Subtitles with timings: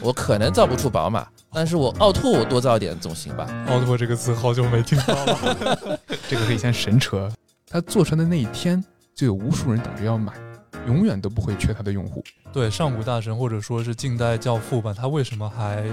[0.00, 3.46] 我可能造不出宝马，但是我奥拓多造点总行吧？
[3.68, 5.98] 奥拓这个词好久没听到了。
[6.28, 7.30] 这个是一辆神车，
[7.68, 8.82] 它做出来的那一天
[9.14, 10.32] 就有无数人等着要买，
[10.86, 12.22] 永远都不会缺它的用户。
[12.52, 15.84] 对，上古大神或者说是近代教父吧，他为什么还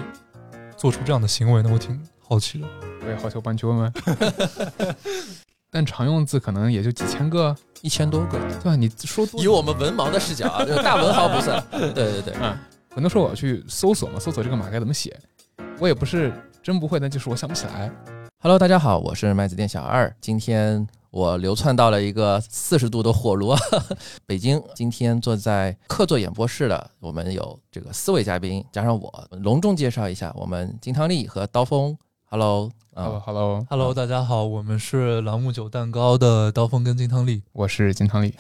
[0.75, 1.69] 做出这样的行为呢？
[1.71, 2.67] 我挺好奇的。
[3.05, 3.93] 我也好奇，我帮你去问问。
[5.71, 8.75] 但常用字可能也就几千个，一千多个，对吧？
[8.75, 11.61] 你说多以我们文盲的视角啊，这个大文豪不算。
[11.71, 12.55] 对对对，嗯，
[12.95, 15.19] 很多时候我要去搜索嘛，搜索这个码该怎么写，
[15.79, 17.91] 我也不是真不会，但就是我想不起来。
[18.39, 20.15] Hello，大家好，我是麦子店小二。
[20.21, 23.55] 今天我流窜到了一个四十度的火炉，
[24.27, 24.61] 北京。
[24.75, 31.97] 今天坐在客座演播室的，我们有这个四位嘉宾，加上我，隆重介绍一下我们金汤力和刀锋。
[32.25, 37.41] Hello，啊、Hello，Hello，Hello，大家好，我们是朗姆酒蛋糕的刀锋跟金汤力。
[37.53, 38.35] 我是金汤力。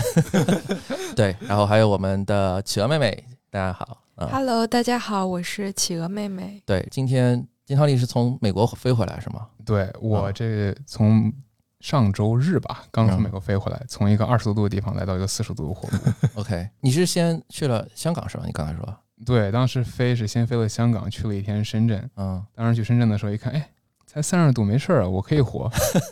[1.17, 4.02] 对，然后还有我们的企鹅妹妹，大家好。
[4.15, 6.61] 啊、Hello，大家好，我是企鹅妹妹。
[6.67, 9.47] 对，今天金汤力是从美国飞回来是吗？
[9.65, 11.33] 对我这从
[11.79, 16.29] 上周日吧，刚从美国飞回来，从一个二十多度的地方来到一个四十度的火炉。
[16.41, 18.43] OK，你是先去了香港是吧？
[18.45, 22.07] 你刚才说，对，当时飞是先飞了香港，去了一天深圳。
[22.15, 23.67] 嗯，当时去深圳的时候一看，哎，
[24.05, 25.67] 才三十度，没事儿啊，我可以活。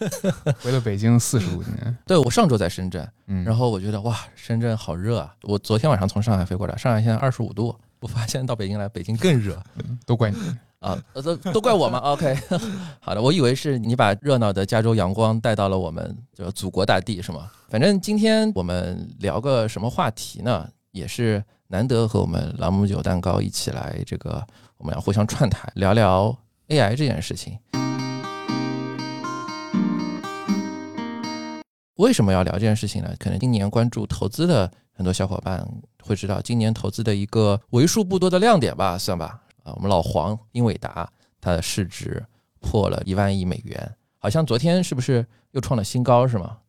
[0.64, 1.96] 回了北京四十度，今年。
[2.08, 5.36] 对我上周在深圳，嗯，然后我觉得哇，深圳好热啊！
[5.44, 10.38] 我昨天晚上从上海飞过来，上海现在二十五度，我发现到北京来，北京更热嗯都怪你。
[10.80, 10.98] 啊！
[11.14, 12.36] 呃都都怪我吗？OK，
[13.00, 17.52] 好的，我以为是你把热闹的加州阳光带到了我们就祖国大地，是吗？
[17.70, 20.68] 反正今天我们聊个什么话题呢？
[20.92, 24.44] 也是难得和我们朗姆酒蛋糕一起来，这个
[24.80, 26.36] 我们要互相串台聊聊
[26.70, 27.56] AI 这件事情。
[31.98, 33.14] 为什么要聊这件事情呢？
[33.20, 35.68] 可能今年关注投资的很多小伙伴
[36.04, 39.42] 会知道，今年投资的一个为数不多的亮点吧，算吧。
[39.64, 42.24] 啊，我们老黄英伟达它的市值
[42.60, 46.60] 破了一万亿美元，好像昨天是不是又创了新高，是吗？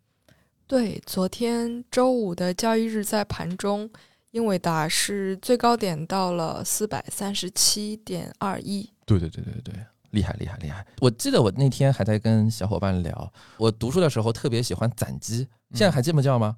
[0.66, 3.90] 对，昨天周五的交易日在盘中，
[4.30, 8.88] 英伟达是最高点到了四百三十七点二亿。
[9.04, 9.74] 对对对对对，
[10.12, 10.86] 厉害厉害厉害！
[11.00, 16.56] 我记得我那天还在跟小伙伴聊，我读书的时候特别喜欢攒机，现在还这么叫吗？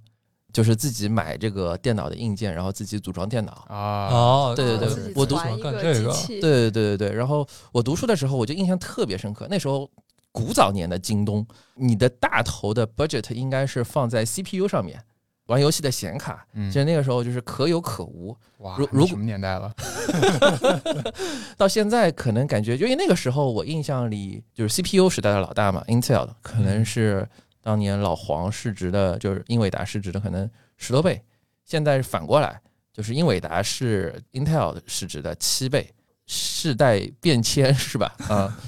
[0.54, 3.52] 就是自己买这个电脑的硬件，然后自己组装电脑。
[3.68, 6.14] 啊，哦，对对对我都传一干这个。
[6.28, 9.48] 对对对对对，然后我读书的时候，我就印象特别深刻。
[9.50, 9.90] 那时候
[10.30, 11.44] 古早年的京东，
[11.74, 15.02] 你的大头的 budget 应该是放在 CPU 上面，
[15.46, 18.36] 玩游戏的显卡，嗯其实那个时候就是可有可无。
[18.58, 19.74] 哇，如如什么年代了？
[21.58, 27.28] 到现在可能感觉，因为那个时候我印象里就是 CPU 时代的老大嘛，Intel 可能是
[27.64, 31.20] 当年老黄市值的，就是英伟达市值的可能十多倍，
[31.64, 32.60] 现在是反过来，
[32.92, 35.90] 就是英伟达是 Intel 市值的七倍。
[36.26, 38.14] 世代变迁是吧？
[38.28, 38.58] 啊，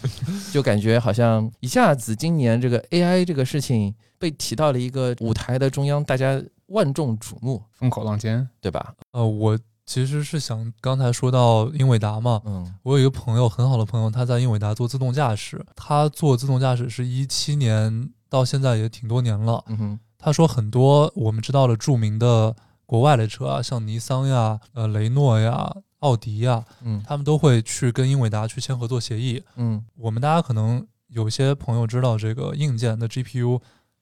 [0.52, 8.46] 就感觉好像一下子今年这个 AI 这个事情被提到了一个舞台的中央，大家万众瞩目，风口浪尖。
[8.60, 8.94] 对吧？
[9.12, 19.62] 呃，我其实是想刚才说到英伟达嘛，嗯我有一个朋友，很好的朋友，他在英伟达做自动驾驶，他做自动驾驶是一七年到现在也挺多年了。
[19.68, 22.54] 嗯哼，他说很多我们知道的著名的
[22.84, 29.42] 国外的车啊，像尼桑呀、呃雷诺呀、奥迪呀，嗯他们都会去跟英伟达去签合作协议。
[29.56, 33.60] 嗯我们大家可能有些朋友知道这个硬件的 GPU，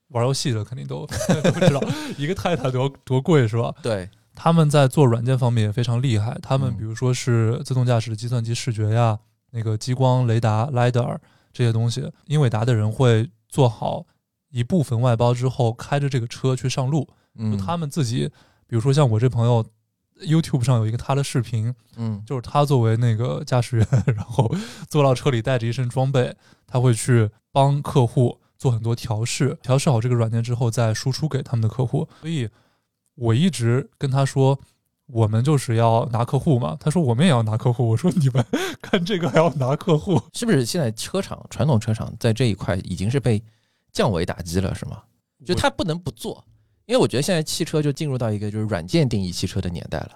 [0.08, 1.06] 玩游戏的肯定都
[1.42, 1.80] 都知道，
[2.18, 3.74] 一个泰坦多多贵是吧？
[3.82, 6.36] 对，他们在做软件方面也非常厉害。
[6.42, 9.18] 他们嗯比如说是自动驾驶的计算机视觉呀，
[9.50, 11.18] 那个激光雷达 （LiDAR）
[11.52, 14.04] 这些东西，英伟达的人会做好
[14.54, 17.08] 一部分外包之后，开着这个车去上路。
[17.34, 18.30] 嗯，就他们自己，
[18.68, 19.66] 比如说像我这朋友
[20.24, 24.48] ，YouTube 上有一个他的视频，嗯就是他作为那个驾驶员， 然后
[24.88, 26.32] 坐到车里带着一身装备，
[26.68, 32.08] 他会去帮客户做很多调试，调试好这个软件之后再输出给他们的客户。
[32.20, 32.48] 所以
[33.16, 34.60] 我一直跟他说，
[35.06, 36.76] 我们就是要拿客户嘛。
[36.78, 37.88] 他说我们也要拿客户。
[37.88, 38.46] 我说你们
[38.80, 40.22] 干这个还要拿客户？
[40.32, 43.42] 是不是现在车厂传统车厂在这一块已经是被
[43.94, 45.02] 降维打击了，是吗？
[45.46, 46.44] 就它不能不做，
[46.84, 50.10] 因为我觉得现在汽车就进入到一个就是软件定义汽车的年代了，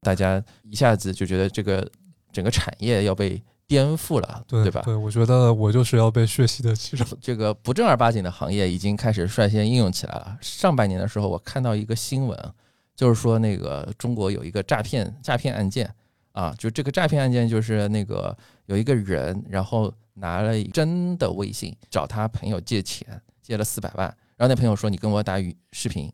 [0.00, 1.88] 大家一下子就觉得这个
[2.32, 4.80] 整个产业要被颠覆了，对吧？
[4.84, 7.04] 对，我觉得我就是要被血洗的汽车。
[7.20, 10.38] 这个不正儿八经的行业已经开始率先应用起来了。
[10.40, 12.54] 上半年的时候，我看到一个新闻，
[12.96, 15.92] 就是说那个中国有一个诈骗诈骗案件
[16.32, 18.34] 啊，就这个诈骗案件就是那个
[18.66, 24.06] 有一个人，然后拿了真的微信找他朋友借钱，借了四百万，
[24.36, 26.12] 然后那朋友说你跟我打语视频，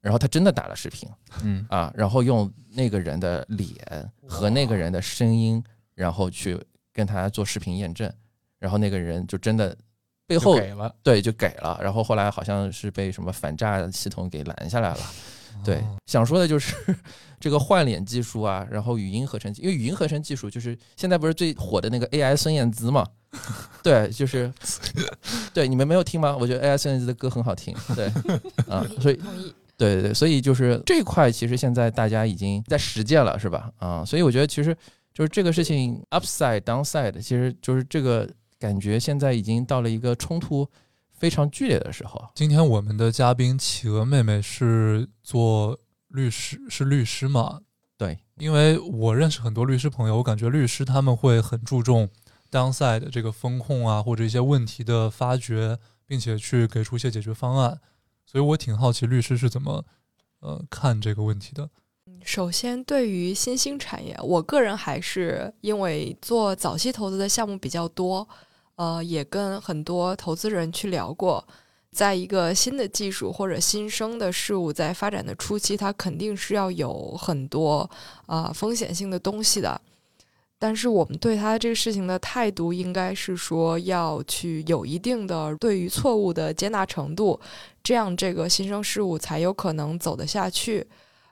[0.00, 1.08] 然后他真的打了视频。
[1.42, 3.74] 嗯，啊，然后用那个人的脸
[4.26, 5.62] 和那个人的声音。
[5.92, 6.58] 然后去
[6.94, 8.10] 跟他做视频验证，
[8.58, 9.76] 然后那个人就真的
[10.26, 15.00] 背后给了，对就给了，然后后来好像是被什么反诈系统给拦下来了。
[15.64, 16.74] 对哦，想说的就是
[17.40, 23.06] 这个换脸技术啊，然后语音合成，因为语音合成技术就是现在不是最火的那个 AI 孙燕姿嘛？
[23.82, 24.52] 对，就是
[25.54, 26.36] 对你们没有听吗？
[26.38, 28.06] 我觉得 AI 孙燕姿的歌很好听，对
[28.68, 29.54] 啊，所以同意。
[29.76, 33.70] 对对对，所以就是这一块，其实现在大家已经在实践了，是吧？
[33.78, 34.76] 啊，所以我觉得其实
[35.14, 40.68] 就是这个事情 upside downside，其实就是这个感觉现在已经到了一个冲突
[41.20, 42.30] 非常剧烈的时候。
[42.34, 45.78] 今天我们的嘉宾企鹅妹妹是做
[46.08, 47.60] 律师，是律师吗？
[47.98, 52.08] 对，因为我认识很多律师朋友，我感觉律师他们会很注重
[52.50, 57.78] downside 这个风控啊，或者一些问题的发掘，并且去给出一些解决方案。
[58.24, 59.84] 所以我挺好奇律师是怎么
[60.40, 61.68] 呃看这个问题的。
[62.24, 68.26] 首先，对于新兴产业，我个人还是因为做早期投资的项目比较多，
[68.80, 71.46] 呃，也跟很多投资人去聊过，
[71.92, 77.90] 在一个新的技术或者新生的事物在发展的初期，它肯定是要有很多
[78.24, 79.78] 啊、风险性的东西的。
[80.58, 87.38] 但是我们对它这个事情的态度，应该是说要去有一定的对于错误的接纳程度，
[87.84, 90.86] 这样这个新生事物才有可能走得下去。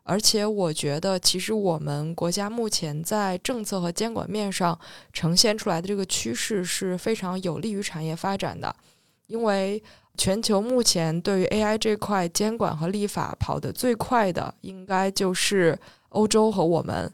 [0.08, 4.76] 而且我觉得，其实我们国家目前在政策和监管面上
[5.12, 8.74] 呈现出来的这个趋势是非常有利于产业发展的，
[9.26, 9.82] 因为
[10.16, 15.78] 全球目前对于 AI 这块监管和立法跑得最快的，应该就是
[16.08, 17.12] 欧洲和我们。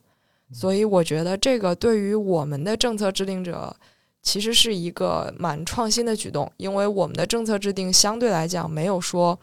[0.52, 3.74] 所以我觉得这个对于我们的政策制定者，
[4.22, 9.36] 其实是一个蛮创新的举动，因为我们的政策制定相对来讲没有说。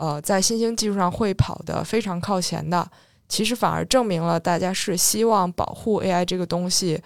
[0.00, 2.90] 呃，在新兴技术上会跑得非常靠前的，
[3.28, 6.98] 其实反而证明了大家是希望保护 AI 这个东西，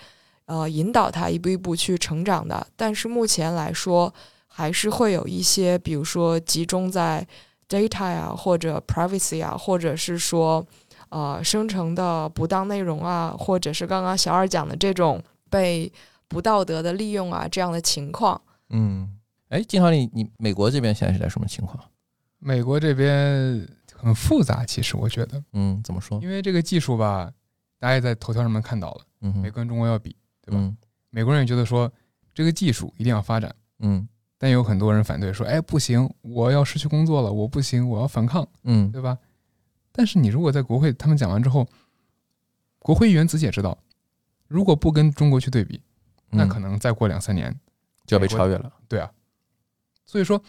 [0.46, 2.64] 呃，引导它一步一步去成长的。
[2.76, 4.14] 但是目前来说，
[4.46, 7.26] 还是会有一些，比如说集中在
[7.68, 10.64] data 呀，或者 privacy 啊，或者是说
[11.08, 15.20] 呃生成的不当内容啊，或者是刚刚小二讲的这种
[15.50, 15.92] 被
[16.28, 18.40] 不道德的利用啊这样的情况。
[18.70, 19.18] 嗯，
[19.48, 21.76] 哎，金豪你你美国这边现在是在什么情况？
[22.46, 26.20] 美国这边很复杂，其实我觉得，嗯，怎么说？
[26.20, 27.32] 因为这个技术吧，
[27.78, 30.58] 大家也在头条上面看到了，嗯哼，美国跟中国要比，对吧？
[30.60, 30.76] 嗯
[31.08, 31.90] 美国人也觉得说
[32.34, 34.06] 这个技术一定要发展，嗯
[34.36, 39.16] 但有很多人反对说，哎，不行，我要失去工作了，我不行，我要反抗，嗯对吧？
[39.90, 41.66] 但是你如果在国会他们讲完之后，
[42.78, 43.78] 国会议员自己也知道，
[44.48, 45.80] 如果不跟中国去对比，
[46.28, 47.58] 那嗯可能再过两三年，
[48.04, 48.70] 就要被超越了。
[48.86, 49.10] 对啊。
[50.04, 50.42] 所以说，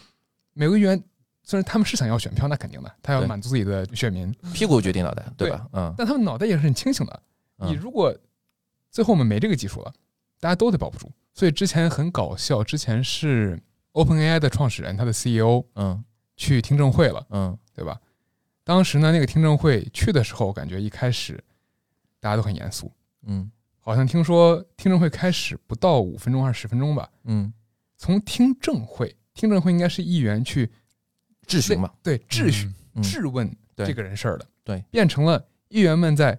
[0.52, 1.02] 美国议员
[1.48, 5.66] 虽然他们是想要选票，那肯定的，他要满足自己的选民，屁股决定脑袋，对吧？
[5.72, 7.22] 嗯，但他们脑袋也是很清醒的。
[7.58, 8.12] 你嗯如果
[8.90, 9.94] 最后我们没这个技术了，
[10.40, 11.08] 大家都得保不住。
[11.32, 13.58] 所以之前很搞笑，之前是
[13.92, 16.04] OpenAI 的创始人，他的 CEO 嗯。
[16.36, 17.56] 去听证会了，嗯。
[17.72, 17.98] 对吧？
[18.64, 21.42] 当时呢，那个听证会去的时候，感觉一开始
[22.18, 22.90] 大家都很严肃，
[23.22, 23.48] 嗯。
[23.78, 27.52] 好像听说听证会开始不到五分钟还是十分钟吧，嗯，
[27.96, 30.68] 从听证会，听证会应该是议员去
[31.46, 36.38] 质询嘛，对质询、嗯质问对这个人事儿的，对，变成了议员们在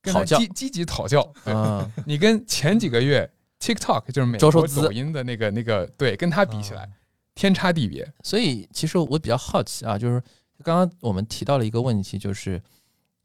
[0.00, 1.22] 跟他讨教积积极讨教。
[1.44, 3.28] 对，啊， 你跟前几个月
[3.58, 6.88] TikTok 就是美国抖音的那个那个，对，跟他比起来，啊
[7.34, 8.10] 天差地别。
[8.22, 10.22] 所以其实我比较好奇啊，就是
[10.62, 12.62] 刚刚我们提到了一个问题，就是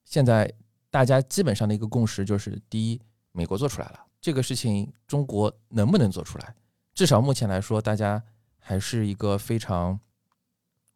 [0.05, 0.51] 现在
[0.89, 3.01] 大家基本上的一个共识就是，第一，
[3.31, 6.55] 美国做出来了，这个事情中国能不能做出来？
[6.93, 8.23] 至少目前来说，大家
[8.57, 9.99] 还是一个非常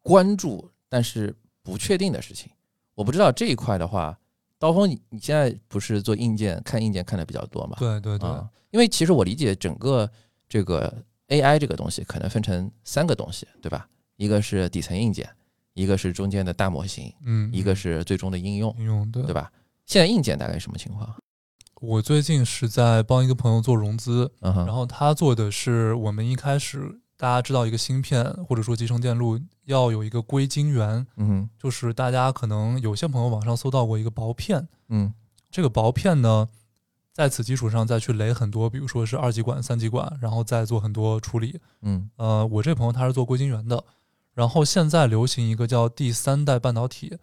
[0.02, 2.50] 关注但是不确定的事情。
[2.94, 4.18] 我不知道这一块的话，
[4.58, 7.76] 刀锋，你你现在不是做硬件看硬件看的比较多嘛？
[7.78, 10.10] 对对对，啊，因为其实我理解整个
[10.48, 10.92] 这个
[11.28, 13.88] AI 这个东西可能分成三个东西，对吧？
[14.16, 15.28] 一个是底层硬件，
[15.72, 19.50] 一个是中间的大模型，嗯，一个是最终的应用，应用对对吧？
[19.86, 21.14] 现在硬件大概什么情况？
[21.80, 35.12] 我最近是在帮一个朋友做融资，嗯哼，然后他做的是我们一开始大家知道一个芯片或者说集成电路要有一个硅晶圆，嗯，就是大家可能有些朋友网上搜到过一个薄片，嗯。
[35.50, 36.48] 这个薄片呢，
[37.12, 41.60] 在此基础上再去垒很多，比如说是二极管、三极管，然后再做很多处理。
[41.82, 42.08] 嗯。
[42.16, 43.84] 呃，我这朋友他是做硅晶圆的，
[44.32, 47.18] 然后现在流行一个叫第三代半导体，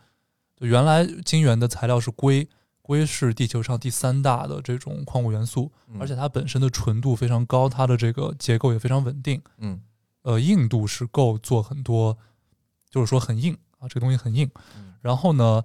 [0.56, 2.48] 就原来晶圆的材料是硅，
[2.84, 9.82] 硅是地球上第三大的这种矿物元素，嗯，而且它本身的纯度非常高，它的这个结构也非常稳定，嗯
[10.28, 12.18] 呃，硬度是够做很多，
[12.90, 14.50] 就是说很硬啊，这个东西很硬。
[14.76, 15.64] 嗯然后呢，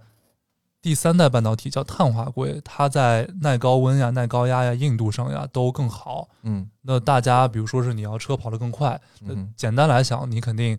[0.80, 6.28] 第三代半导体叫碳化硅，它在耐高温呀、耐高压呀、硬度上呀都更好。
[6.42, 10.78] 嗯那大家比如说是你要车跑得更快，那嗯简单来讲，你肯定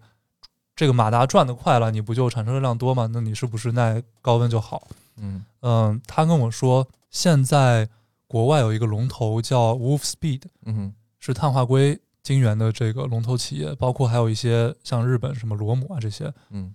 [0.77, 3.09] 这个马达转得快了，你不就产生热量多吗？
[3.11, 4.87] 那你是不是耐高温就好？
[5.17, 7.89] 嗯嗯，他跟我说，现在
[8.27, 16.33] 国外有一个龙头叫 Wolf Speed，嗯是碳化硅晶圆的这个龙头企业，包括还有一些像日本什么罗姆啊这些。
[16.49, 16.73] 嗯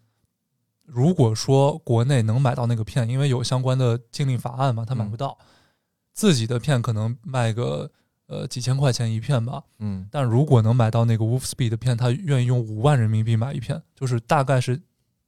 [0.84, 5.36] 如果说国内能买到那个片，因为有相关的禁令法案嘛，他买不到，
[6.14, 7.90] 自己的片可能卖个
[8.26, 9.62] 呃几千块钱一片吧。
[9.80, 14.80] 嗯但如果能买到那个 Wolf Speed 的片，他愿意用五万人民币买一片，就是大概是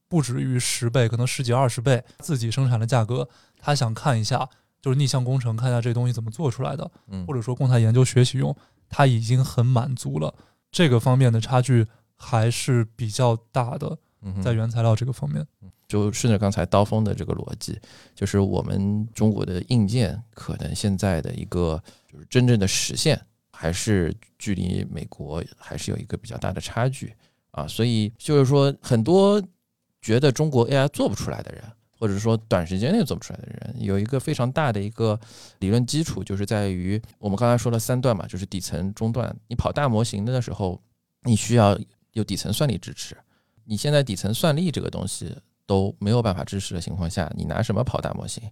[0.08, 3.28] 不止于十倍，可能十几二十倍自己生产的价格。
[3.58, 4.48] 他想看一下，
[4.80, 8.56] 就是逆向工程，看一下这东西怎么做出来的，嗯，或者说供他研究学习用，
[8.90, 10.34] 他已经很满足了。
[10.70, 15.46] 这个方面的差距还是比较大的，嗯在原材料这个方面。
[15.88, 17.76] 就顺着刚才刀锋的这个逻辑，
[18.14, 23.20] 就是我们中国的硬件可能现在的一个就是真正的实现，
[23.50, 27.12] 还是距离美国还是有一个比较大的差距
[27.50, 27.66] 啊。
[27.66, 29.42] 所以就是说，很多
[30.00, 31.64] 觉得中国 AI 做不出来的人，
[32.00, 35.20] 或者说短时间内做不出来的人，有一个非常大的一个
[35.58, 39.36] 理论基础，就是在于我们刚才说了三段嘛，就是底层、中段。
[39.48, 40.80] 你跑大模型的时候，
[41.24, 41.78] 你需要
[42.12, 43.14] 有底层算力支持。
[43.66, 48.42] 你现在底层算力这个东西都没有办法支持的情况下，你拿什么跑大模型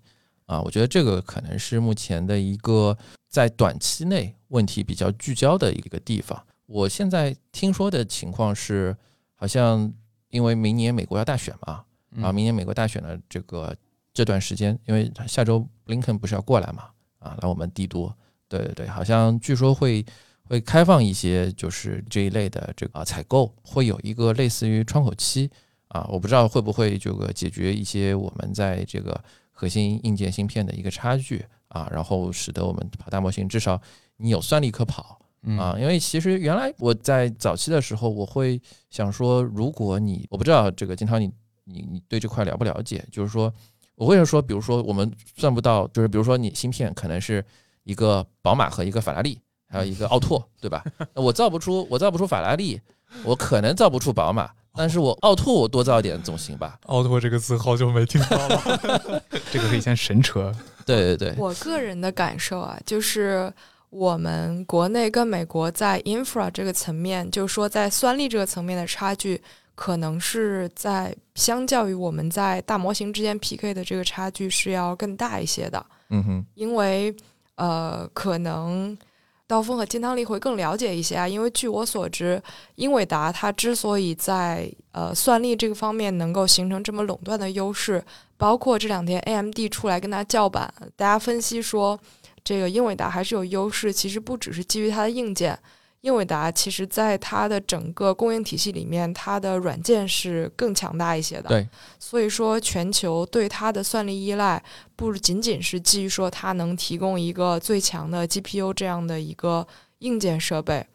[0.45, 0.61] 啊？
[0.61, 2.97] 我觉得这个可能是目前的一个
[3.29, 6.45] 在短期内问题比较聚焦的一个地方。
[6.67, 8.95] 我现在听说的情况是，
[9.35, 9.91] 好像
[10.29, 11.83] 因为明年美国要大选嘛，
[12.23, 13.75] 啊，明年美国大选的这个
[14.13, 16.85] 这段时间，因为下周布林肯不是要过来嘛，
[17.19, 18.13] 啊，来我们帝都，
[18.49, 20.05] 对对对，好像据说会
[20.45, 25.51] 会开放一些就是这一类的这个啊采购，会有一个类似于窗口期
[25.89, 29.23] 啊，我不知道会不会这个解决一些我们在这个
[29.53, 33.81] 核心硬件芯片的一个差距啊，然后使得我们跑大模型至少
[34.17, 35.17] 你有算力可跑。
[35.43, 38.61] 嗯啊，因为其实原来我在早期的时候，我会
[38.91, 41.31] 想说，如果你我不知道这个金涛你
[41.69, 43.53] 你你对这块了不了解，就是说
[43.95, 47.45] 我为什么说，比如说我们算不到，就是比如说你芯片可能是
[47.85, 50.85] 一个宝马和一个法拉利，还有一个奥拓，对吧？
[51.15, 52.81] 那我造不出我造不出法拉利，
[53.25, 56.79] 我可能造不出宝马，但是我奥拓我多造点总行吧？
[56.85, 59.23] 奥拓这个词好久没听到了。
[59.51, 60.55] 这个是以前神车，
[60.87, 63.53] 对对对，我个人的感受啊，就是
[63.91, 69.41] 我们国内跟美国在 infra 这个层面，就是说在算力这个层面的差距，
[69.81, 77.15] 可能是在相较于我们在大模型之间 PK 的这个差距是要更大一些的，嗯哼，因为
[77.55, 78.99] 呃，可能
[79.47, 81.29] 刀锋和金汤力会更了解一些啊。
[81.29, 82.43] 因为据我所知，
[82.75, 88.03] 英伟达它之所以在呃算力这个方面能够形成这么垄断的优势，
[88.37, 91.97] 包括这两天 AMD 出来跟它叫板，大家分析说
[92.43, 95.57] 这个英伟达还是有优势，其实不只是基于它的硬件。
[96.03, 101.49] 英伟达其实在它的整个供应体系里面，它的软件是更强大一些的。
[101.49, 104.63] 对，所以说全球对它的算力依赖
[104.95, 109.67] 不仅仅是基于说它能提供一个最强的 GPU 这样的一个
[109.99, 110.87] 硬件设备。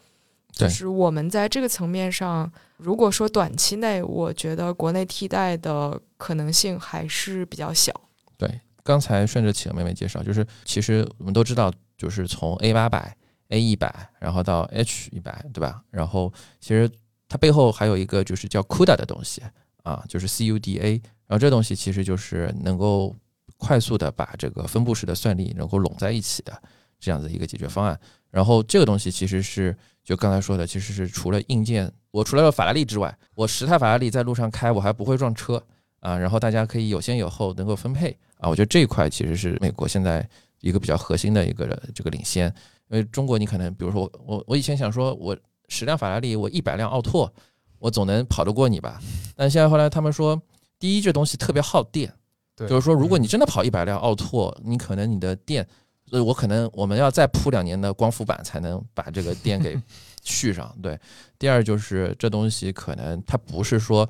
[0.55, 7.91] 对就是我们在这个层面上，如果说短期内，我觉得国内替代的可能性还是比较小。
[8.37, 13.17] 对，刚才顺着企鹅妹妹介绍，就是其实我们都知道，就是从 A 八百、
[13.53, 15.83] A 一百，然后到 H 一百，对吧？
[15.91, 16.89] 然后其实
[17.29, 19.43] 它背后还有一个就是叫 CUDA 的东西
[19.83, 23.15] 啊，就是 CUDA，然后这东西其实就是能够
[23.57, 26.59] 快速的把这个分布式的算力能够拢在一起的
[26.99, 27.99] 这样子一个解决方案。
[28.31, 35.63] 然后这个东西其实是就刚才说的，其实是除了硬件，我除了法拉利之外，我十台法拉利在路上开，我还不会撞车。
[35.99, 38.49] 啊，然后大家可以有先有后，能够分配啊。
[38.49, 40.27] 我觉得这一块其实是美国现在
[40.59, 42.53] 一个比较核心的一个这个领先。
[42.89, 45.35] 因为中国你可能比如说我我我以前想说我
[45.67, 47.31] 十辆法拉利，我一百辆奥拓，
[47.79, 49.01] 我总能跑得过你吧？
[49.35, 50.41] 但现在后来他们说，
[50.79, 52.13] 第一这东西特别耗电，
[52.55, 55.67] 对，就是说如果你真的跑一百辆奥拓，你可能你的电，
[56.05, 59.77] 所以我可能我们要再铺两年的光伏板才能把这个电给
[60.23, 60.75] 续上。
[60.81, 60.99] 对，
[61.39, 64.09] 第二就是这东西可能它不是说。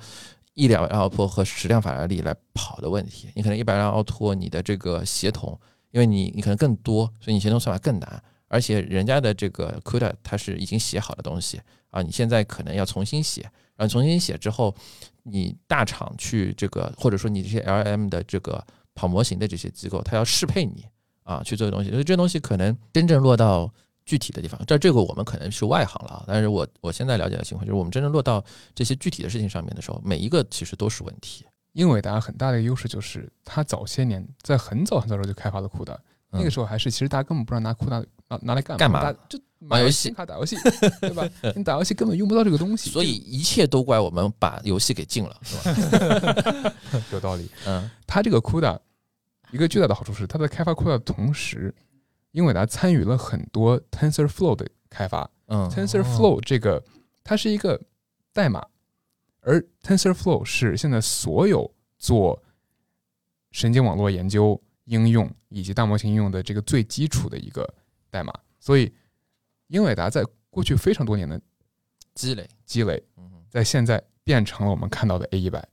[0.55, 13.41] 一辆奥拓和十辆法拉利来跑的问题，你可能一百辆奥拓，你的这个协同，因为你你可能更多，所以你协同算法更难，而且人家的这个 CUDA 它是已经写好的东西啊，你现在可能要重新写，
[13.75, 14.73] 然后重新写之后，
[15.23, 20.85] 你大厂去这个或者说你这些 LM 的这个跑模型的这些机构，它要适配你
[21.23, 23.73] 啊去做东西，所以这东西可能真正落到。
[24.05, 28.43] 具体的地方，这这个我们可能是外行了啊，但是我我现在了解的情况就是，我们真正落到
[28.75, 35.97] 这些具体的事情上面的时候，每一个其实都是问题英伟达很大的一个优势就是，它早些年在很早很早时候就开发了 CUDA，、
[36.33, 40.55] 那个时候还是其实大家根本不知道拿 CUDA 拿拿来干嘛，干嘛就买玩游戏显卡打游戏，
[41.01, 41.29] 对吧？
[41.55, 46.73] 你打游戏根本用不到这个东西，所以一切都怪我们把游戏给禁了，是吧？
[47.13, 47.49] 有道理。
[47.67, 48.77] 嗯它这个 CUDA
[49.51, 51.73] 一个巨大的好处是，它在开发 CUDA 的同时，
[52.31, 55.29] 英伟达参与了很多 TensorFlow 的开发。
[55.47, 56.83] 嗯 TensorFlow 这个
[57.23, 57.79] 它是一个
[58.33, 58.65] 代码，
[59.41, 62.41] 而 TensorFlow 是现在所有做
[63.51, 67.67] 神经网络研究应用以及大模型应用的这个最基础的一个
[68.09, 68.33] 代码。
[68.59, 68.93] 所以，
[69.67, 71.39] 英伟达在过去非常多年的
[72.15, 75.67] 积累，积累，嗯在现在变成了我们看到的 A 一百。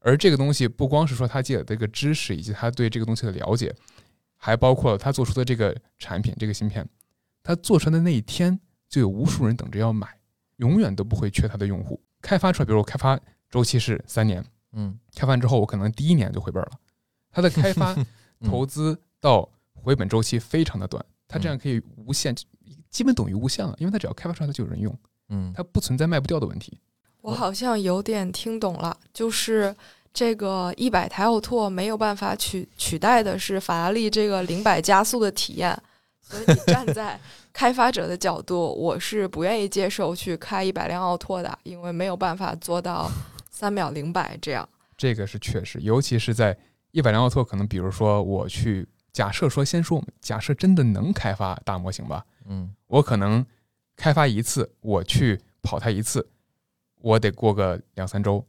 [0.00, 3.74] 而这个东西不光是说他积累的这个知识以及他对这个东西的了解，
[4.36, 6.88] 还包括了他做出的这个产品这个芯片，
[7.42, 10.08] 他做出来的那一天就有无数人等着要买，
[10.56, 12.00] 永远都不会缺他的用户。
[12.22, 13.18] 开发出来，比如我开发
[13.50, 16.70] 周期是三年，嗯开发完之后我可能第一年就回本了。
[17.30, 17.94] 它的开发
[18.44, 22.34] 投资到回本周期非常的短，它这样可以无限，
[22.90, 24.96] 基本等于无限了，因为它只要开发出来它就有人用，
[25.28, 26.78] 嗯它不存在卖不掉的问题。
[27.22, 29.74] 我好像有点听懂了，就是
[30.12, 35.78] 这个一百台奥拓没有办法取取代的是法拉利这个零百加速的体验，
[36.22, 37.20] 所以你站在
[37.52, 43.10] 开发者的角度，我是不愿意接受去开一百辆奥拓的，因为没有办法做到
[43.50, 44.66] 三秒零百这样。
[44.96, 46.56] 这个是确实，尤其是在
[46.90, 53.44] 一百辆奥拓，可能比如说我去假设说，先说我们假设真的能开发大模型吧，嗯我可能
[53.96, 56.28] 开发一次，我去跑它一次，
[57.00, 58.44] 我得过个两三周。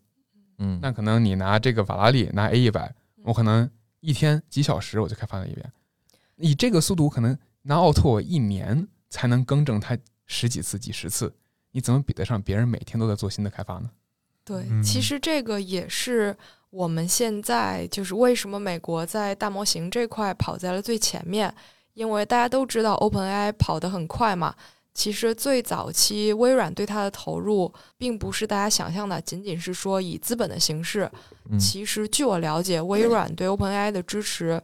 [0.57, 2.93] 嗯，那可能你拿这个法拉利拿 A 一百，
[3.23, 3.69] 我可能
[3.99, 5.71] 一天几小时我就开发了一遍。
[6.35, 11.35] 以这个速度，可能拿奥拓我一年才能更正它十几次、几十次，
[11.71, 13.89] 你怎么比得上别人每天都在做新的开发呢？
[14.43, 16.37] 对，嗯其实这个也是
[16.71, 21.53] 我们现在就是为什么美国在大模型这块跑在了最前面，
[21.93, 24.55] 因为大家都知道 OpenAI 跑得很快嘛。
[24.93, 31.09] 其实最早期微软对它的投入，并不是大家想象的，仅仅是说以资本的形式。
[31.49, 34.61] 嗯其实据我了解，微软对 OpenAI 的支持，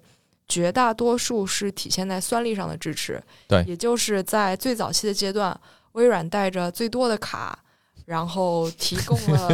[0.48, 3.22] 绝大多数是体现在算力上的支持。
[3.48, 5.58] 对也就是在最早期的阶段，
[5.94, 7.58] 微软带着最多的卡，
[8.08, 9.50] 然后提供了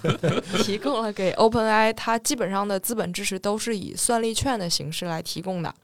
[0.64, 5.74] 提供了给 OpenAI，它基本上的资本支持都是以算力券的形式来提供的，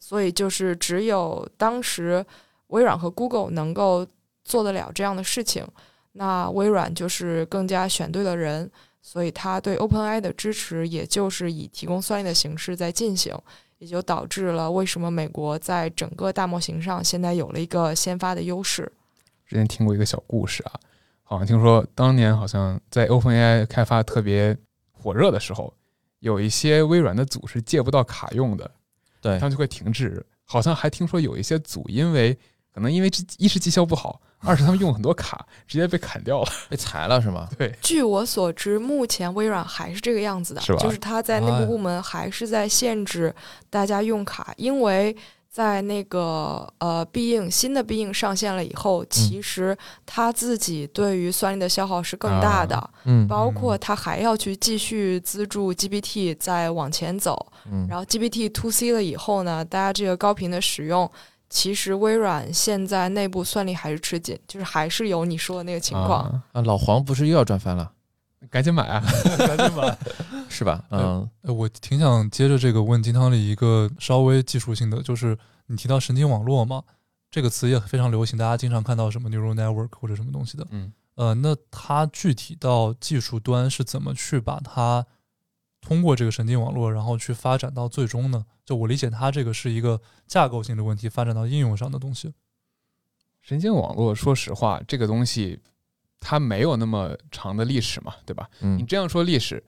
[0.00, 2.24] 所以就是只有当时
[2.68, 4.06] 微软和 Google 能够
[4.42, 5.66] 做得了这样的事情，
[6.12, 8.70] 那微软就是更加选对了人，
[9.02, 13.38] 所以它对 OpenAI 的支持也就是以提供算力的形式在进行，
[13.76, 18.90] 也就导致了为什么美国在整个大模型上现在有了一个先发的优势。
[19.46, 20.72] 之前听过一个小故事啊，
[21.28, 24.56] 好像听说当年好像在 OpenAI 开发特别
[24.92, 25.74] 火热的时候，
[26.20, 28.70] 有一些微软的组是借不到卡用的，
[29.20, 30.24] 对他，们就会停滞。
[30.44, 32.32] 好像还听说有一些组因为
[32.72, 36.48] 可能因为这一是绩效不好，二是他们用很多卡，直接被砍掉了。
[36.70, 37.48] 被裁了是吗？
[37.58, 43.34] 对，据我所知，目前微软还是这个样子的，是吧就是他在内哎部部门还是在限制
[43.68, 45.16] 大家用卡，因为
[45.56, 61.10] 在那个呃必应新的必应上线了以后，其实它自己对于算力的消耗是更大的，嗯包括它还要去继续资助 GPT 再往前走，嗯然后 GPT to C 了以后呢，大家这个高频的使用。
[61.48, 66.24] 其实微软现在内部算力还是吃紧，就是还是有你说的那个情况。
[66.24, 67.92] 啊啊，老黄不是又要赚翻了
[68.50, 69.02] 赶紧买啊！
[69.38, 69.98] 赶紧买。
[70.48, 70.84] 是吧？
[70.90, 76.82] 嗯呃，我挺想接着这个问金汤里一个稍微技术性的，就是你提到神经网络嘛，
[77.30, 80.66] 这个词也非常流行，大家经常看到什么 neural network 或者什么东西的。
[80.70, 85.04] 嗯，呃，那它具体到技术端是怎么去把它
[85.80, 88.46] 通过这个神经网络，然后去发展到最终呢？
[88.64, 92.32] 就我理解，它这个是一个架构性的问题，发展到应用上的东西。
[93.42, 95.60] 神经网络，说实话，这个东西
[96.20, 98.48] 它没有那么长的历史嘛，对吧？
[98.60, 99.62] 你嗯这样说历史，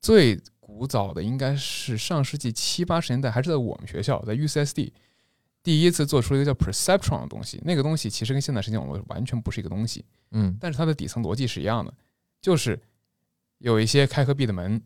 [0.00, 4.90] 最古早的应该是上世纪七八十年代，还是在我们学校，在 UCSD
[5.62, 7.60] 第一次做出了一个叫 perceptron 的东西。
[7.64, 11.92] 那个东西其实跟现在神经网络完全不是一个东西，嗯但是它的底层逻辑是一样的，
[12.40, 12.78] 就是
[13.58, 14.82] 有一些开和闭的门，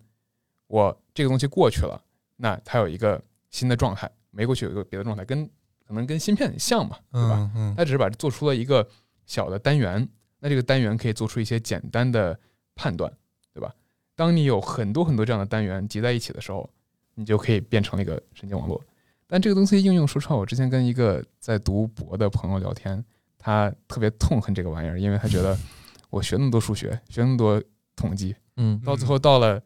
[0.66, 2.01] 我这个东西过去了，
[2.37, 5.49] 那它有一个新的状态，没过去有一个别的状态，跟
[5.87, 7.51] 可能跟芯片很像嘛，对吧？
[7.55, 8.87] 嗯嗯它只是把做出了一个
[9.27, 10.07] 小的单元，
[10.40, 12.38] 那这个单元可以做出一些简单的
[12.74, 13.12] 判断，
[13.53, 13.74] 对吧？
[14.14, 16.68] 当你有很多很多这样的单元集在一起的时候，
[17.14, 18.83] 你就可以变成了一个神经网络。
[19.27, 23.05] 但这个东西应用，说实话，我之前跟一个在读博的朋友聊天，
[23.38, 25.57] 他特别痛恨这个玩意儿，因为他觉得
[26.11, 27.62] 我学那么多数学，学那么多
[27.94, 29.62] 统计，嗯到最后到了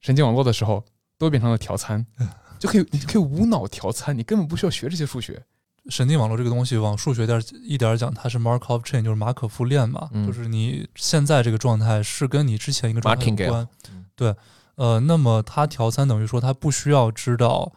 [0.00, 0.84] 神经网络的时候，
[1.18, 2.06] 都变成了调参，
[2.60, 5.42] 就可以你可以无脑调参，你根本不需要学这些数学。
[5.88, 14.04] 神经网络这个东西，往数学点儿一点儿讲，它是 Markov chain，就是马可夫链嘛，嗯就是你现在这个状态是跟你之前一个状态有关嗯。
[14.14, 14.34] 对，
[14.76, 17.72] 呃，那么它调参等于说它不需要知道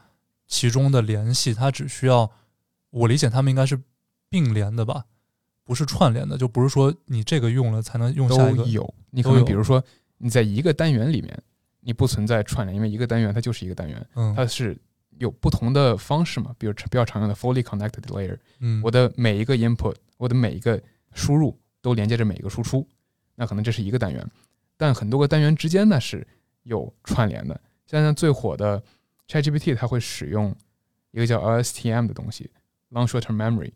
[0.48, 2.30] 其中的联系，它只需要，
[2.92, 3.82] 我理解他们应该是
[4.30, 5.06] 并联的吧，
[5.64, 8.64] 不是串联的，就不是说你这个用了才能用下一个。
[8.64, 8.94] 都有。
[9.10, 9.84] 你可能比如说
[10.20, 11.42] 你在一个单元里面，
[11.80, 14.78] 你不存在串联，因为一个单元它就是一个单元，嗯它是
[15.18, 20.82] 有不同的方式嘛，比如比较常用的 fully connected layer，嗯，我的每一个 input，我的每一个
[21.14, 22.88] 输入都连接着每一个输出，
[23.36, 24.28] 那可能这是一个单元，
[24.78, 26.28] 但很多个单元之间呢是
[26.64, 27.60] 有串联的。
[27.86, 28.84] 现在最火的
[29.28, 30.56] ChatGPT 它会使用
[31.12, 32.52] 一个叫 LSTM 的东西
[32.92, 33.72] ，Long Short Term Memory。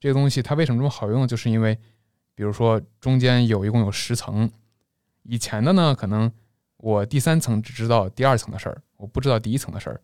[0.00, 1.26] 这个东西它为什么这么好用？
[1.26, 1.76] 就是因为，
[2.34, 4.50] 比如说中间有一共有十层，
[5.24, 6.32] 以前的呢可能
[6.76, 10.00] 我第三层只知道第二层的事儿，我不知道第一层的事儿。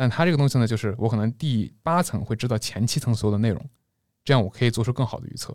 [0.00, 3.60] 但它这个东西呢，就是我可能第八层会知道前七层所有的内容，
[4.24, 5.52] 这样我可以做出更好的预测。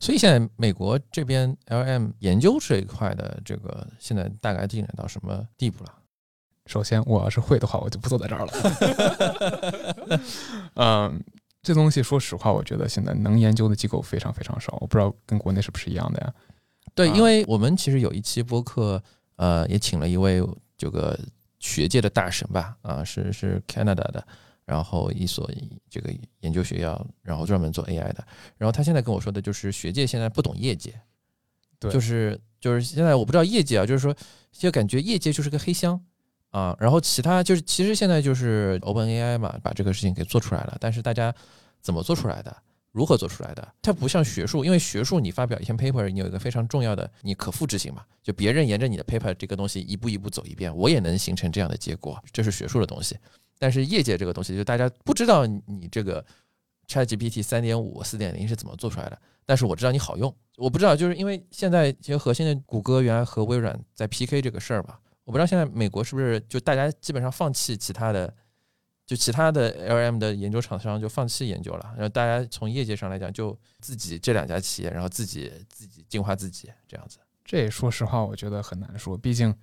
[0.00, 5.94] 所以现在美国这边 LM 研究这一块的这个现在大概进展到什么地步了？
[6.66, 10.20] 首先，我要是会的话，我就不坐在这儿了。
[10.74, 11.22] 嗯，
[11.62, 16.34] 这东西说实话，我觉得现在能研究的机构非常非常少，我不知道跟国内是不是一样的呀？
[16.94, 19.00] 对，啊因为我们其实有一期播客，
[19.36, 20.42] 呃，也请了一位
[20.76, 21.18] 这个
[21.60, 24.26] 学界的大神吧，啊，是是 Canada 的，
[24.64, 25.48] 然后一所
[25.88, 28.26] 这个研究学校，然后专门做 AI 的，
[28.58, 30.92] 然后他现在跟我说的就是学界现在不懂业界，
[31.78, 34.12] 对就是就是现在我不知道业界啊，就是说
[34.50, 36.04] 就感觉业界就是个黑箱。
[36.52, 40.76] 啊，然后其他就是，其实现在就是 Open AI 嘛，把这个事情给做出来了。
[40.78, 41.34] 但是大家
[41.80, 42.54] 怎么做出来的，
[42.92, 43.66] 如何做出来的？
[43.80, 53.16] 它不像学术，因为学术你发表一篇 paper，你有一个非常重要的，你可复制性嘛，就别人沿着你的 paper 这个东西一步一步走一遍，我也能形成这样的结果，这是学术的东西。
[53.58, 56.22] 但是业界这个东西，就大家不知道你这个
[56.86, 60.34] ChatGPT 三点五、四点零是怎么做出来的，但是我知道你好用。
[60.58, 68.32] 我不知道，就是因为现在其实核心的谷歌原来和微软在 PK 这个事儿嘛，我不知道现在美国是不是就大家基本上放弃其他的，
[69.06, 77.18] 就其他的 LM 的研究厂商就放弃研究了，然后大家从业界上来讲，就自己这两家企业，然后自己自己进化自己这样子。
[77.44, 79.54] 这说实话，我觉得很难说，毕竟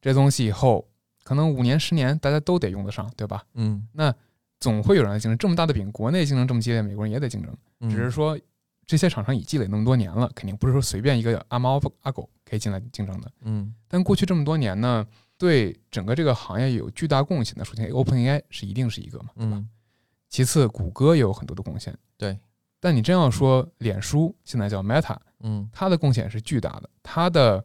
[0.00, 0.88] 这东西以后
[1.22, 3.44] 可能五年、十年大家都得用得上，对吧？
[3.54, 4.14] 嗯，那
[4.58, 5.38] 总会有人来竞争。
[5.38, 7.56] 这么大的饼，国内竞争这么激烈，美国人也得竞争。
[7.80, 8.38] 嗯只是说
[8.90, 13.30] 这些厂商已积累那么多年了，肯定不是说随便一个阿猫阿狗可以进来竞争的。
[13.42, 15.06] 嗯但过去这么多年呢，
[15.38, 19.56] 对整个这个行业有巨大贡献的，首先 OpenAI 是一定是一个嘛，对吧？
[19.58, 19.68] 嗯，
[20.28, 21.96] 其次，谷歌也有很多的贡献。
[22.16, 22.36] 对，
[22.80, 26.90] 但你真要说脸书现在叫 Meta，嗯它的贡献是巨大的。
[27.00, 27.64] 它的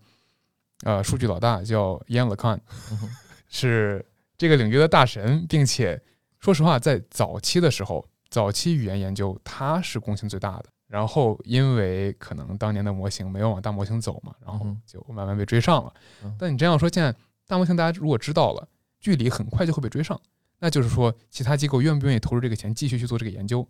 [0.84, 2.60] 呃数据老大叫 Yan LeCun，
[2.92, 3.10] 嗯
[3.50, 4.06] 是
[4.38, 6.00] 这个领域的大神，并且
[6.40, 10.66] 说实话，在早期的时候，早期语言研究它是贡献最大的。
[10.88, 15.93] 然后因为可能当年的模型没有往大模型走嘛，然后就慢慢被追上了
[16.24, 16.36] 嗯。
[16.39, 17.13] 但你真要说现在
[17.48, 18.67] 大模型，大家如果知道了，
[19.00, 20.19] 距离很快就会被追上，
[20.60, 23.67] 那就是说其他机构愿不愿意投入这个钱继续去做这个研究？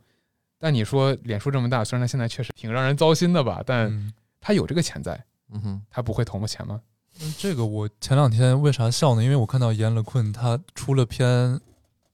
[0.58, 6.82] 但你说脸书这么大，虽然它现在确实挺让人糟心的吧，但嗯，它有这个潜在，嗯哼，它不会投我钱吗？
[7.22, 9.24] 嗯这个我前两天为啥笑呢？
[9.24, 11.60] 因为我看到严乐坤他出了篇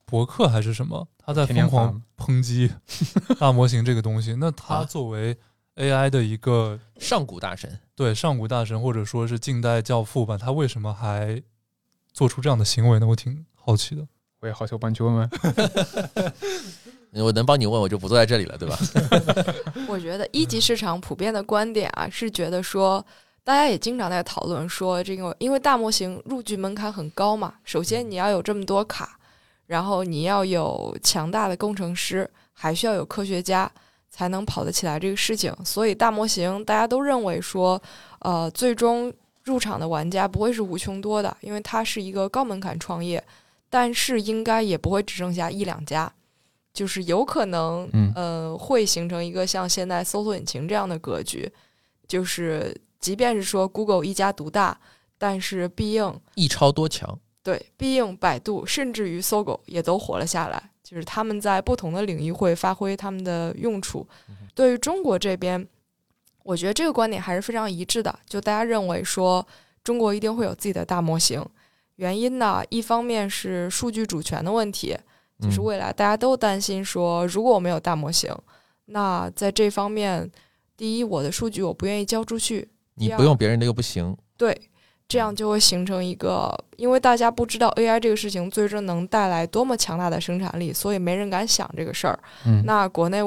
[0.05, 2.71] 博客还是什么，他在疯狂抨击
[3.39, 4.35] 大模型这个东西。
[4.39, 5.37] 那他啊作为
[5.75, 11.41] AI 的一个上古大神，对上古大神或者说是近代教父吧，他为什么还
[12.11, 13.07] 做出这样的行为呢？
[13.07, 14.05] 我挺好奇的。
[14.41, 15.29] 我也好奇，我帮你去问问。
[17.23, 18.77] 我能帮你问，我就不坐在这里了，对吧？
[19.87, 23.05] 我觉得一级市场普遍的观点啊，是觉得说，
[23.43, 29.19] 大家也经常在讨论说，这个因为大模型入局门槛很高嘛，首先你要有这么多卡，
[29.71, 33.71] 然后你要有强大的工程师，还需要有科学家
[34.09, 37.81] 才能跑得起来这个事情，所以大模型大家都认为说，
[38.19, 39.11] 呃，最终
[39.45, 43.23] 入场的玩家不会是无穷多的，因为它是一个高门槛创业，
[43.69, 46.11] 但是应该也不会只剩下一两家。
[46.73, 51.49] 就是有可能，嗯呃，会形成一个像现在搜索引擎这样的格局，
[52.09, 54.77] 就是即便是说 Google 一家独大，
[55.17, 64.07] 但是必应一超多强，对必应、百度，甚至于搜狗也都活了下来，就是他们在不同的领域会发挥他们的用处。
[64.53, 65.67] 对于中国这边，
[66.43, 69.45] 我觉得这个观点还是非常一致的，就大家认为说
[69.83, 71.43] 中国一定会有自己的大模型。
[71.95, 74.97] 原因呢，一方面是数据主权的问题，
[75.39, 78.35] 就是嗯未来大家都担心说，如果我没有大模型，
[78.85, 80.29] 那在这方面，
[80.75, 84.17] 第一，我的数据我不愿意交出去，你不用别人的又不行。
[84.35, 84.69] 对，
[85.11, 92.17] 这样就会形成一个，因为大家不知道 AI 这个事情最终能带来多么强大的生产力，所以没人敢想这个事儿。
[92.45, 93.17] 嗯，那国内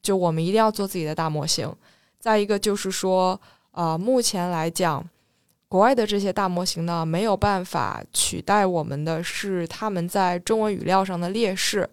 [0.00, 1.70] 就我们一定要做自己的大模型。
[2.18, 3.38] 再一个就是说，
[3.72, 5.06] 呃，目前来讲，
[5.68, 11.86] 国外的这些大模型呢，没有办法取代我们的是他们在中文语料上的劣势。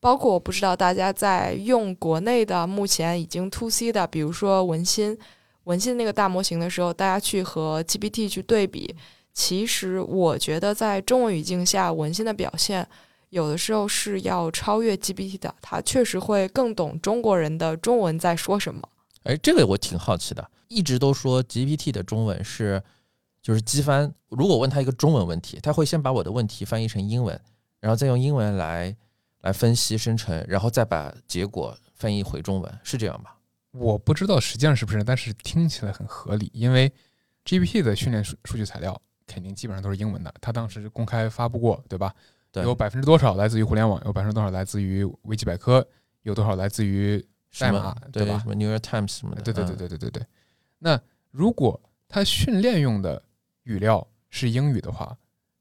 [0.00, 5.16] 包括我不知道大家在用国内的目前已经 to C 的，比如说文心，
[5.64, 8.94] 文心那个大模型的时候，大家去和 GPT 去对比，
[9.32, 12.86] 其实我觉得在中文语境下，文心的表现
[13.28, 18.82] 有的时候是要超越 GPT 的，它确实会更懂中国人的中文在说什么。
[19.24, 22.82] 哎，这个我挺好奇的，一直都说 GPT 的中文是
[23.42, 24.12] 就是机翻。
[24.30, 27.38] 如果问他一个中文问题，他会先把我的问题翻译成英文，
[27.80, 28.96] 然后再用英文来
[29.42, 33.36] 来分析生成，然后再把结果翻译回中文，是这样吧？
[33.72, 36.92] 我不知道实际上是不是，但是听起来很合理，因为
[37.44, 42.14] GPT 的训练数数据材料肯定基本上都是英文的，它当时公开发布过，对吧？
[42.52, 45.86] 对，有百分之多少来自于互联网，有百分之多少来自于维基百科，
[46.22, 47.24] 有多少来自于
[47.58, 48.46] 代码，对吧什？
[48.48, 50.26] 么 New York Times 什么的，对对对嗯，对对对对。
[50.78, 53.22] 那如果它训练用的
[53.62, 55.16] 语料是英语的话，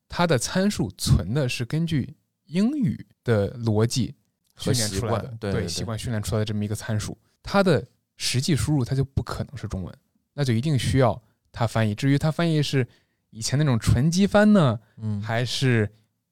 [0.08, 4.16] 它的参数存的是根据英语的逻辑
[4.58, 7.86] 训练出来的，对习惯训练出来的这么一个参数，它的
[8.20, 9.92] 实际输入它就不可能是中文，
[10.34, 11.20] 那就一定需要
[11.52, 11.96] 它翻译。
[11.96, 12.86] 至于它翻译是
[13.30, 15.90] 以前那种纯机翻呢，嗯，还是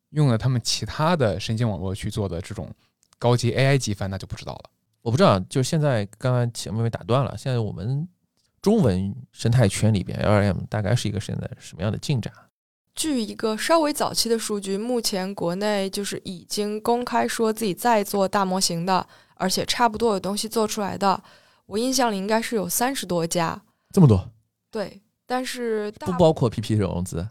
[0.09, 2.69] 用了他们其他的神经网络去做的这种
[3.17, 4.69] 高级 AI 机翻，那就不知道了。
[5.01, 8.05] 我不知道，就现在刚刚前面被打断了，现在我们
[8.61, 12.33] 中文生态圈里边 LLM 大概是一个现在什么样的进展？
[12.93, 21.23] 据一个稍微早期的数据，目前国内就是已经公开说自己在做大模型的，而且差不多有东西做出来的，
[21.67, 23.61] 我印象里应该是有三十多家。
[23.93, 24.29] 这么多，
[24.71, 27.25] 对，但是不包括 PP 融资，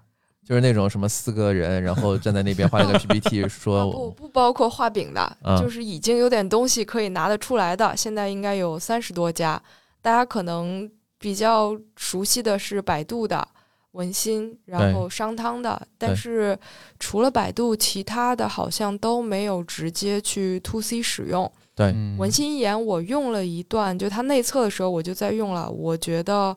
[0.44, 9.60] 就是那种什么四个人，然后站在那边画了个 PPT 啊说不不包括画饼的，嗯就是已经有点东西可以拿得出来的，现在应该有三十多家。
[10.00, 13.46] 大家可能比较熟悉的是百度的
[13.92, 16.56] 文心，然后商汤的，但是
[17.00, 21.50] 除了百度，其他的好像都没有直接去 to C 使用。
[21.76, 26.56] 对，嗯文心一言我用了一段，就它内测的时候我就在用了，我觉得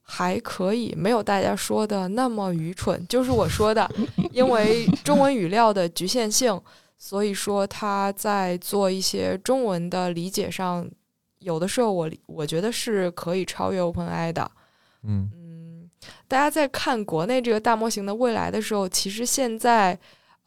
[0.00, 3.04] 还可以，没有大家说的那么愚蠢。
[3.08, 3.90] 就是我说的，
[4.30, 6.58] 因为中文语料的局限性，
[6.96, 10.88] 所以说它在做一些中文的理解上，
[11.40, 14.48] 有的时候我我觉得是可以超越 OpenAI 的。
[15.02, 15.90] 嗯嗯，
[16.28, 19.98] 大家在看国内这个大模型的未来的时候，其实现在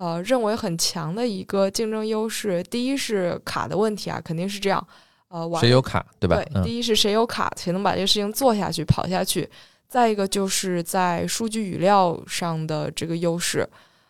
[0.03, 4.85] 呃认为很强的一个竞争优势，第一是卡的问题啊，肯定是这样。
[5.29, 6.35] 呃，完谁有卡对吧？
[6.35, 9.49] 对，嗯，第一是谁有卡，谁能把这个事情做下去、跑下去。
[9.87, 13.65] 再一个就是在数据语料上的这个优势。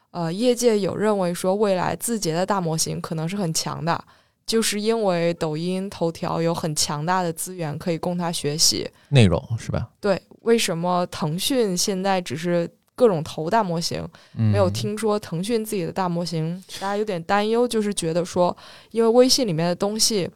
[0.09, 4.03] 呃，业界有认为说，未来字节的大模型可能是很强的，
[4.47, 8.89] 就是因为抖音、头条有很强大的资源可以供它学习。
[9.09, 9.87] 内容是吧？
[10.01, 16.63] 对，为什么腾讯现在只是各种投大模型，没有嗯听说腾讯自己的大模型？
[16.79, 18.55] 大家有点担忧，就是觉得说，
[18.91, 20.29] 因为微信里面的东西，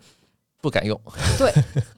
[0.59, 0.99] 不敢用，
[1.37, 1.51] 对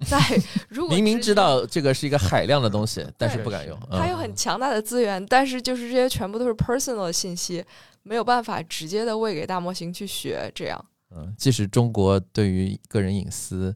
[0.06, 0.20] 在
[0.68, 3.78] 如果明明知道这个是一个海量的东西，但是不敢用。
[3.90, 7.64] 它有嗯很强大的资源，但是就是这些全部都是 personal 的信息，
[8.04, 10.52] 没有办法直接的喂给大模型去学。
[10.54, 13.74] 这样，嗯，即使中国对于个人隐私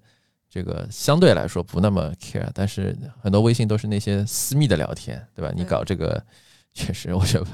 [0.50, 5.52] 这个相对来说不那么 care，但是很多微信都是那些私密的聊天，对吧？
[5.56, 6.24] 你搞这个，
[6.74, 7.46] 确实我觉得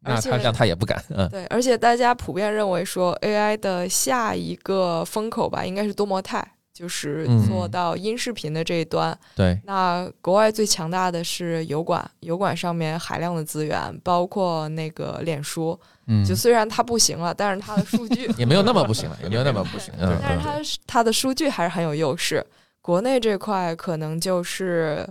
[0.00, 1.02] 那他让他也不敢。
[1.08, 9.18] 嗯，对，而且大家普遍认为说 AI 的下一个风口吧，应该是多模态，就是嗯做到音视频的这一端。
[9.34, 19.92] 对，那国外最强大的是油管，油管上面海量的资源，包括那个脸书，嗯就虽然它不行了，但是它的数据也没有那么不行了，也没有那么不行。
[19.98, 22.44] 嗯但是嗯，它它的数据还是很有优势。
[22.80, 25.04] 国内这块可能就是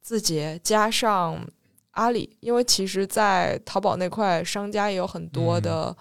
[0.00, 1.38] 字节加上
[2.00, 5.94] 阿里，因为其实，在淘宝那块，商家也有很多的、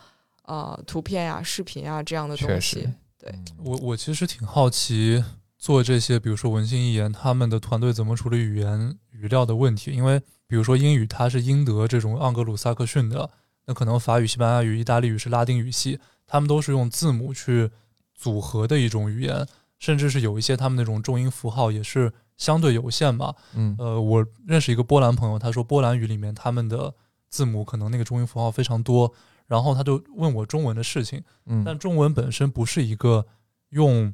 [0.43, 2.93] 呃图片呀、视频啊这样的东西实。
[3.17, 3.35] 对。
[3.57, 5.21] 我我其实挺好奇
[5.57, 13.29] 做这些，比如说文心一言他们的团队怎么处理语言语料的问题，因为比如说英语它是英德这种盎格鲁撒克逊的，
[13.65, 17.69] 那可能法语、西班牙语、意大利语是拉丁语系，他们都是用字母去
[18.15, 19.45] 组合的一种语言，
[19.77, 23.35] 甚至是有一些他们那种重音符号也是相对有限吧。
[23.53, 26.91] 嗯呃，我认识一个波兰朋友，他说波兰语里面他们的
[27.29, 29.13] 字母可能那个中音符号非常多，
[29.45, 31.23] 然后他就问我中文的事情。
[31.45, 33.27] 嗯，但中文本身不是一个
[33.69, 34.11] 用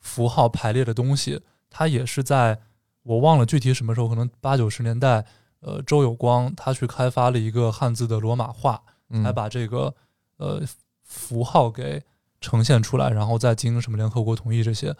[0.00, 2.60] 符号排列的东西，它也是在
[3.04, 5.24] 我忘了具体什么时候，可能八九十年代，
[5.60, 9.94] 呃，周有光他去开发了一个汉字的罗马化，嗯才把这个
[10.38, 10.62] 呃
[11.02, 12.02] 符号给
[12.40, 14.96] 呈现出来，然后再经什么联合国同意这些。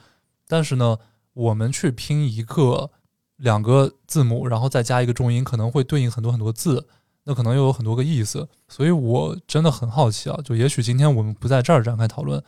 [0.46, 0.98] 但是呢，
[1.34, 2.90] 我们去拼一个
[3.36, 6.88] 两个字母，然后再加一个重音，可能会对应很多很多字，
[7.24, 8.48] 那可能又有很多个意思。
[8.68, 12.42] 所以我真的很好奇啊，就也许今天我们不在这儿展开讨论，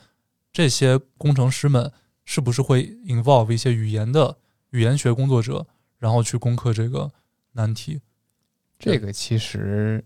[0.51, 1.91] 这些工程师们
[2.25, 4.37] 是不是会 involve 一些语言的
[4.71, 5.67] 语言学工作者，
[5.99, 7.11] 然后去攻克这个
[7.53, 8.01] 难题。
[8.79, 10.03] 这个其实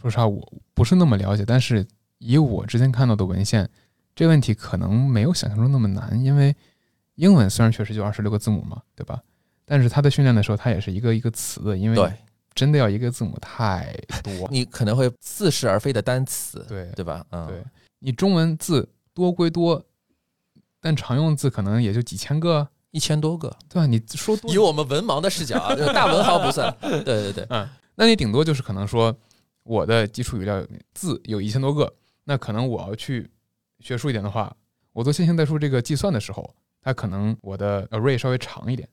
[0.00, 1.86] 说实话我不是那么了解，但是
[2.18, 3.68] 以我之前看到的文献，
[4.14, 6.54] 这个问题可能没有想象中那么难，因为
[7.18, 9.20] 英文虽然确实就二十六个字母嘛，对吧？
[9.64, 12.12] 但是它在训练的时候，它也是一个一个词的，因为
[12.54, 14.48] 真的要一个字母太多。
[14.52, 17.26] 你可能会似是而非的单词，对对吧？
[17.30, 17.62] 嗯，对，
[17.98, 19.84] 你中文字多归多，
[20.80, 23.48] 但常用字可能也就几千个，一千多个。
[23.68, 23.86] 对吧？
[23.86, 26.72] 你说多以我们文盲的视角啊， 这个大文豪不算。
[26.80, 29.12] 对对对，嗯那你顶多就是可能说
[29.64, 33.28] 我的基础语料字有一千多个，那可能我要去
[33.80, 34.54] 学术一点的话，
[34.92, 38.88] 我做线性代数这个计算的时候，它可能我的 array 稍微长一点，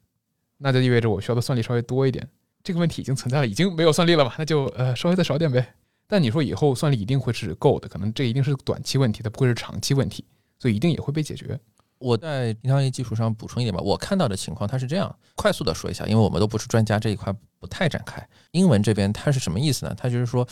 [0.57, 2.27] 那就意味着我需要的算力稍微多一点。
[2.63, 4.33] 这个问题已经存在了，已经没有算力了嘛？
[4.37, 5.75] 那就呃稍微再少点呗。
[6.07, 10.25] 但你说以后算力一定会是够的，可能这一定是短期问题，它不会是长期问题，
[10.59, 11.59] 所以一定也会被解决。
[11.97, 13.81] 我在银行业基础上补充一点吧。
[13.81, 18.27] 我看到的情况它是这样，快速的说一下，因为我们都不是专家，这一块不太展开。
[18.51, 19.95] 英文这边它是什么意思呢？
[19.97, 20.47] 它就是说，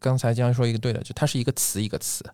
[0.00, 2.24] 刚才江说一个对的，就它是一个词一个词，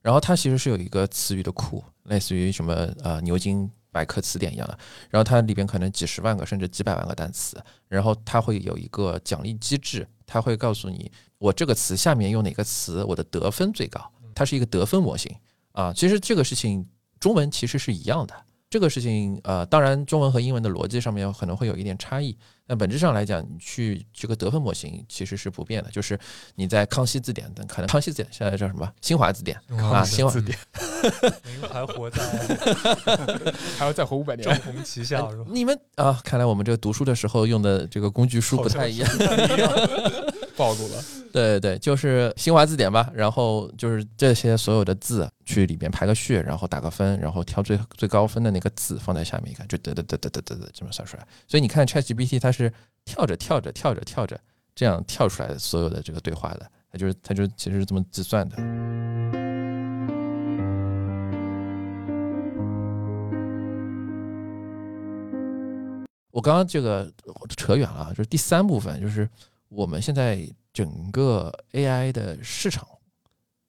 [0.00, 4.76] 然后它其实是有一个词语的库，类似于什么呃牛津百科词典一样的，
[5.08, 14.00] 然后它里边可能几十万个甚至几百万个单词，然后它会有一个奖励机制，它会告诉你我这个词下面用哪个词，我的得分最高，
[14.34, 15.32] 它是一个得分模型
[15.70, 15.92] 啊。
[15.92, 16.84] 其实这个事情
[17.20, 18.34] 中文其实是一样的。
[18.68, 26.18] 这个事情，呃，当然中文和英文的逻辑上面可能会有一点差异，但本质上来讲，你去这个得分模型其实是不变的，就是
[26.54, 28.90] 你在康熙字典等，可能康熙字典现在叫什么？
[29.00, 30.58] 新华字典啊，新华字典
[31.44, 32.22] 您还活在
[33.78, 34.60] 还要再活五百正年。
[34.62, 35.44] 红旗下是吧？
[35.48, 39.10] 你们啊，看来我们这个读书的时候用的这个工具书不太一样。
[40.56, 51.26] 暴露了，对对对，就是新华字典吧，然后就是这些所有的字去里边排个序，然后打个分，然后挑最最高分的那个字放在下面一看，就得得得得得得得这么算出来。
[51.48, 52.72] 所以你看 ChatGPT 它是
[53.04, 54.38] 跳着跳着跳着跳着
[54.76, 58.56] 这样跳出来的所有的这个对话的，它就是它就其实是这么计算的。
[66.30, 67.12] 我刚刚这个
[67.56, 69.28] 扯远了，就是第三部分，就是
[69.68, 70.38] 我们现在
[70.74, 72.86] 整个 AI 的市场，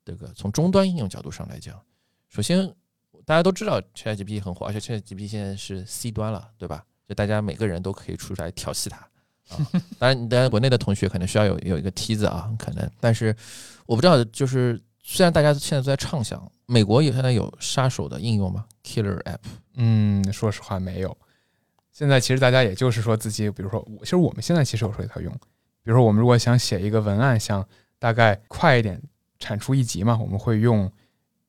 [0.04, 1.80] 这个从终端应用角度上来讲，
[2.28, 2.68] 首先
[3.24, 6.84] 大家都知道 ChatGPT 很火，而且 ChatGPT 现在是 C 端了，对吧？
[7.08, 9.08] 就大家每个人都可以出来调戏它啊。
[10.00, 13.36] 当然，当然国内的同学可能需要有有一个梯子啊，可能，但是
[13.86, 19.38] 我不知道，就是虽然大家现在都在畅想，美国有现在有杀手的应用吗？Killer App？
[19.76, 21.16] 嗯，说实话没有。
[21.92, 25.32] 现在其实大家也就是说自己，比如说我，其实我们现在其实有时候也在用，
[25.86, 27.64] 比如说我们如果想写一个文案，想
[28.00, 29.00] 大概快一点
[29.38, 30.92] 产出一集嘛，我们会用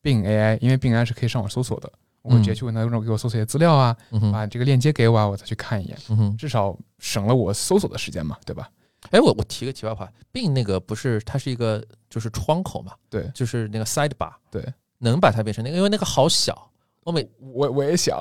[0.02, 6.36] Bing AI，因为 Bing AI 是可以上网搜索的，我会直接去问他让给我搜索一些资料啊，嗯，把这个链接给我啊，我再去看一眼，嗯。
[6.36, 8.70] 至少省了我搜索的时间嘛，对吧？
[9.10, 14.62] 哎，我我提个题外话，并那个不是它是一个就是窗口嘛，对就是那个 sidebar，对，
[14.98, 16.70] 能把它变成那个，因为那个好小，
[17.04, 18.18] 我每我我也想，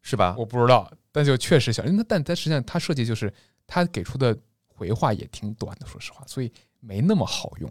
[0.00, 0.34] 是吧？
[0.38, 3.30] 我不知道，但就确实小，因为它但但实际上它设计就是
[3.66, 4.36] 它给出的
[4.80, 7.70] 回话也挺短的，说实话，所以没那么好用。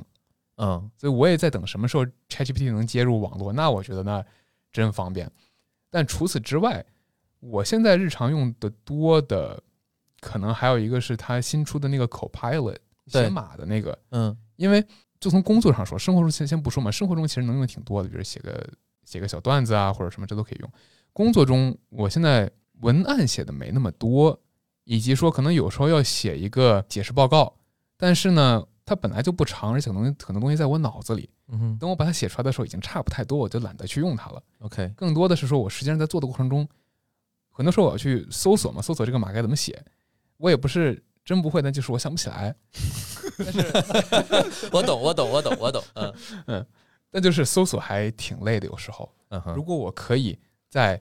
[0.58, 4.24] 嗯所以我也在等什么时候 ChatGPT 能接入网络，那我觉得那
[4.72, 5.32] 真方便。
[5.90, 6.86] 但除此之外，
[7.40, 9.64] 我现在日常用的多的，
[10.20, 12.78] 可能还有一个是它新出的那个 Copilot
[13.12, 14.86] 对写码的那个，嗯因为
[15.20, 18.70] 就从工作上说，生活中先先不说嘛，生活中其实能用的挺多的，比如写个
[19.06, 20.72] 写个小段子啊，或者什么这都可以用。
[21.14, 24.40] 工作中，我现在文案写的没那么多，
[24.90, 27.54] 以及说可能有时候要写一个解释报告，
[27.96, 34.42] 但是呢，它本来就不长，而且可能很多东西在我脑子里，嗯哼等我把它写出来的时候，已经差不太多，我就懒得去用它了。
[34.62, 36.68] ，OK，更多的是说我实际上在做的过程中，
[37.52, 39.80] 很多时候我要去搜索嘛，搜索这个码该怎么写，
[40.38, 42.56] 我也不是真不会，但就是我想不起来。
[43.38, 46.14] 但是 我懂，我懂，我懂，我懂，嗯
[46.48, 46.66] 嗯
[47.12, 49.08] 但就是搜索还挺累的，有时候。
[49.30, 50.36] 嗯哼，如果我可以
[50.68, 51.00] 在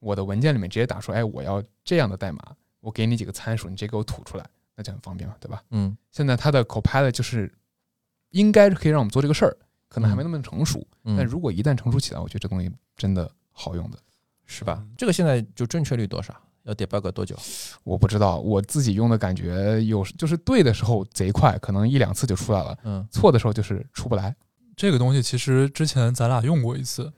[0.00, 2.38] 我的文件里面直接打出，哎，我要这样的代码，
[2.82, 4.44] 我给你几个参数，你直接给我吐出来，
[4.76, 5.62] 那就很方便了，对吧？
[5.70, 7.50] 嗯现在它的 Copilot 就是
[8.32, 9.56] 应该是可以让我们做这个事儿，
[9.88, 13.98] 可能还没那么成熟，嗯，但如果一旦成熟起来，我觉得这东西真的好用的。
[14.44, 14.90] 是吧嗯？
[14.98, 16.34] 这个现在就正确率多少？
[16.64, 17.34] 要 debug 多久？
[17.84, 24.34] 我不知道，我自己用的感觉有就是对的时候贼快，可能一两次就出来了；嗯错的时候就是出不来。
[24.76, 27.10] 这个东西其实之前咱俩用过一次，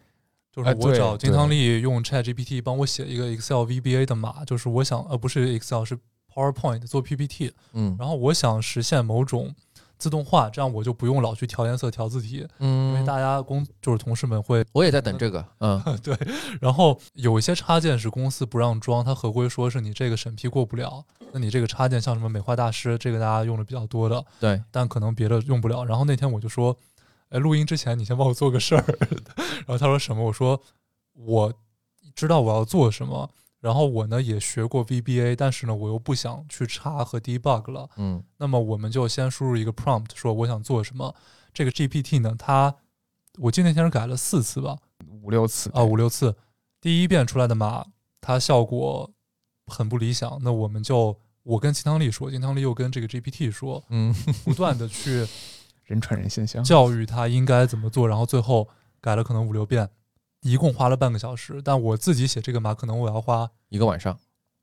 [0.55, 1.37] 就是我找金对。
[1.37, 5.99] 汤力用 Chat GPT 帮我写一个 Excel VBA 的码，就是我想呃不是 Excel 是
[6.33, 7.97] PowerPoint 做 PPT，嗯。
[7.99, 9.53] 然后我想实现某种
[9.99, 15.45] 自动化，这样我就不用老去调颜色、调字体，嗯因为嗯，大家工就是同事们会我也在等这个。
[15.59, 15.83] 嗯。
[16.03, 16.17] 对，
[16.61, 25.85] 然后有一些插件是公司不让装，它合规说是你这个审批过不了，那你这个插件像什么美化大师，这个大家用的比较多的，对，但可能别的用不了。
[25.85, 26.77] 然后那天我就说，
[27.35, 28.85] 哎，录音之前你先帮我做个事儿。
[29.67, 30.25] 然后他说什么？
[30.25, 30.61] 我说
[31.15, 31.53] 我
[32.15, 33.29] 知道我要做什么，
[33.61, 37.91] 然后我呢也学过 VBA，但是呢我又不想去查和 debug 了。
[37.97, 41.13] 嗯那么我们就先输入一个 prompt，说我想做什么。
[41.53, 42.75] 这个 GPT 呢，它
[43.39, 44.79] 我记得那天是改了四次吧，
[45.23, 46.37] 五六次啊五六次，
[46.81, 47.85] 第一遍出来的码
[48.21, 49.11] 它效果
[49.67, 54.15] 很不理想，那我们就我跟金汤力说，金汤力又跟这个 GPT 说，嗯
[54.45, 55.27] 不断的去
[55.85, 56.63] 人传人现象。
[56.65, 58.69] 教育他应该怎么做，然后最后
[59.01, 59.89] 改了可能五六遍，
[60.41, 61.63] 一共花了半个小时。
[61.63, 64.19] 但我自己写这个码，可能我要花一个晚上。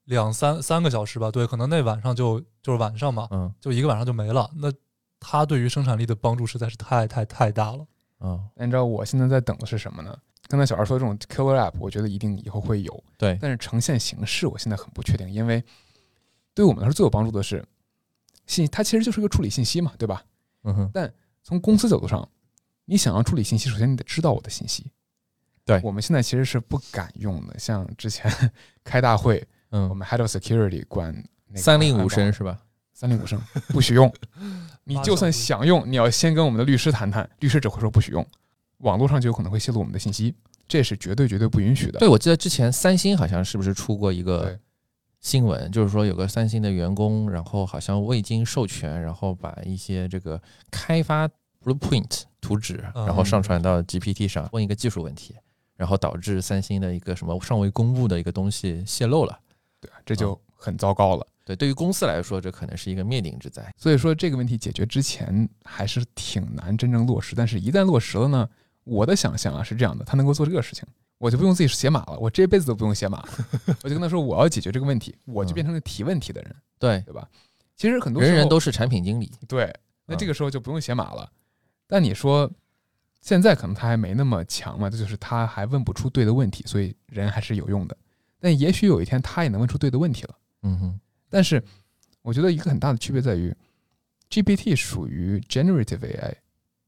[0.06, 1.32] 两三三个小时吧。
[1.32, 4.50] 对，可能那晚上就就是晚上嘛，嗯就一个晚上就没了。
[4.56, 4.72] 那
[5.20, 7.86] 他对于生产力的帮助实在是太太太大了。
[8.18, 10.18] 哦，那你知道我现在在等的是什么呢？
[10.48, 15.64] 刚才小二说的这种 killer app，我觉得一定以后会有，对，但是呈现形式我现在很不确定，因为
[16.54, 17.66] 对我们来说最有帮助的是
[18.48, 20.26] 信，它其实就是个处理信息嘛，对吧？
[20.64, 21.12] 嗯哼，
[21.44, 22.28] 从公司角度上，
[22.86, 24.92] 你想要处理信息，首先你得知道我的信息。
[25.64, 28.32] 对我们现在其实是不敢用的，像之前
[28.84, 31.14] 开大会，嗯我嗯，们 Head of Security 管
[31.48, 32.60] 那个三令五申是吧？
[32.94, 33.40] 三令五申
[33.70, 34.12] 不许用。
[34.84, 38.26] 你就算想用，你要先跟我们的律师谈谈，律师只会说不许用。
[38.80, 40.34] 网络上就有可能会泄露我们的信息，
[40.68, 42.00] 这是绝对绝对不允许的。
[42.00, 44.60] 对，我记得之前三星好像是不是出过一个对
[45.22, 50.42] 新闻，就是说有个三星的员工，然后好像未经授权，然后把一些这个
[50.72, 51.30] 开发
[51.64, 55.36] blueprint 图纸，嗯然后上传到 GPT 上，问一个技术问题，
[55.76, 59.40] 然后导致三星的一个什么尚未公布的一个东西泄露了。
[59.80, 61.26] 对啊，这就很糟糕了。
[61.44, 63.72] 对，对于公司来说，这可能是一个灭顶之灾。
[63.78, 68.50] 所以说这个问题解决之前还是挺难真正落实，但是一旦落实了呢，
[68.84, 70.84] 我的想象啊是这样的，他能够做这个事情，
[71.22, 73.28] 我就不用自己写码了，我这辈子都不用写码了，
[73.84, 77.30] 我就跟他说我要解决这个问题，我就变成了提问题的人，对，对吧？
[77.78, 79.32] 其实很多人人都是产品经理。
[79.48, 79.72] 对，
[80.08, 81.32] 那嗯这个时候就不用写码了。
[81.88, 82.50] 但你说
[83.22, 87.96] 现在可能他还没那么强嘛，这就是他还问不出对的问题，所以人还是有用的。
[88.40, 90.36] 但也许有一天他也能问出对的问题了。
[90.64, 91.00] 嗯哼，
[91.30, 91.64] 但是
[92.24, 93.56] 我觉得一个很大的区别在于
[94.30, 96.34] ，GPT 属于 generative AI，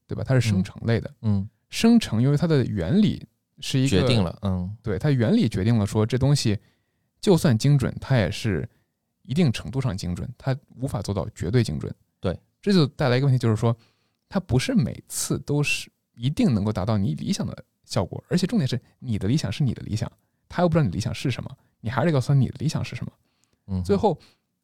[0.08, 0.24] 对吧？
[0.26, 3.24] 它是生成类的，嗯，生成因为它的原理
[3.66, 4.38] 是一个决定，了。
[4.42, 6.58] 嗯对它原理决定了说这东西
[7.18, 8.68] 就算精准，它也是
[9.22, 11.92] 一定程度上精准，它无法做到绝对精准。
[12.20, 13.74] 对，这就带来一个问题，就是说
[14.28, 20.12] 它不是每次都是一定能够达到你理想的效果，而且重点是你的理想是你的理想，
[20.46, 23.12] 他又不知道你理想是什么，你还是得告诉他你的理想是什么。
[23.68, 24.20] 嗯，最后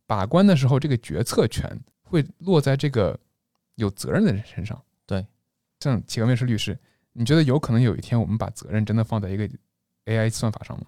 [0.06, 3.18] 把关的时候，这个决策权会落在这个
[3.76, 4.78] 有责任的人身上。
[5.06, 5.26] 对，
[5.78, 6.78] 像企鹅面试律师，
[7.12, 9.48] 你觉得有可能有一天我们把责任真的放在一个
[10.06, 10.84] AI 算法上吗？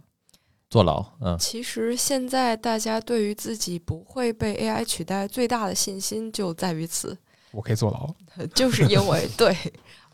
[0.70, 1.04] 坐牢。
[1.20, 7.18] 嗯其实现在大家对于自己不会被 AI 取代最大的信心就在于此，
[7.50, 8.14] 我可以坐牢。
[8.54, 9.54] 就是因为对，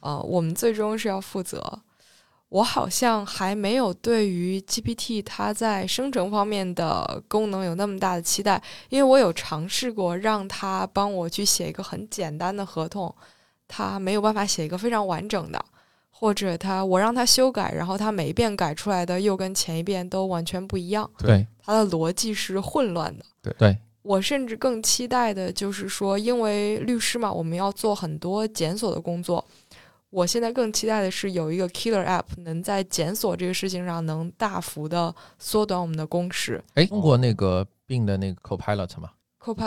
[0.00, 1.80] 呃，我们最终是要负责。
[2.48, 13.14] 我好像还没有对于 GPT 它在生成方面的功能有那么大的期待，因为我有尝试过让它帮我去写一个很简单的合同，
[13.68, 15.62] 它没有办法写一个非常完整的，
[16.20, 23.54] 或者他我让他修改，然后他每一遍改出来的又跟前一遍都完全不一样，对他的逻辑是混乱的。
[23.56, 29.44] 对，我甚至更期待的就是说，因为律师嘛，我们要做很多检索的工作。
[30.10, 36.60] 我现在更期待的是有一个 killer app 能在检索这个事情上能大幅的缩短我们的工时。
[36.74, 39.10] 哎，用过那个病的那个 Copilot 吗？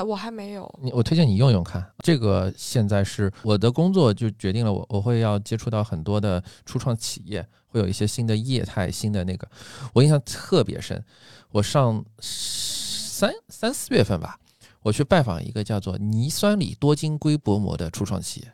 [0.06, 9.48] 我还没有，你我推荐你用用看，这个现在是我的工作就决定了我我会要接触到很多的初创企业，会有一些新的业态、新的那个，
[9.94, 11.04] 我印象特别深。
[11.52, 14.40] 我上三三四月份吧，
[14.82, 18.54] 我去拜访一个叫做泥酸锂多晶硅薄膜的初创企业，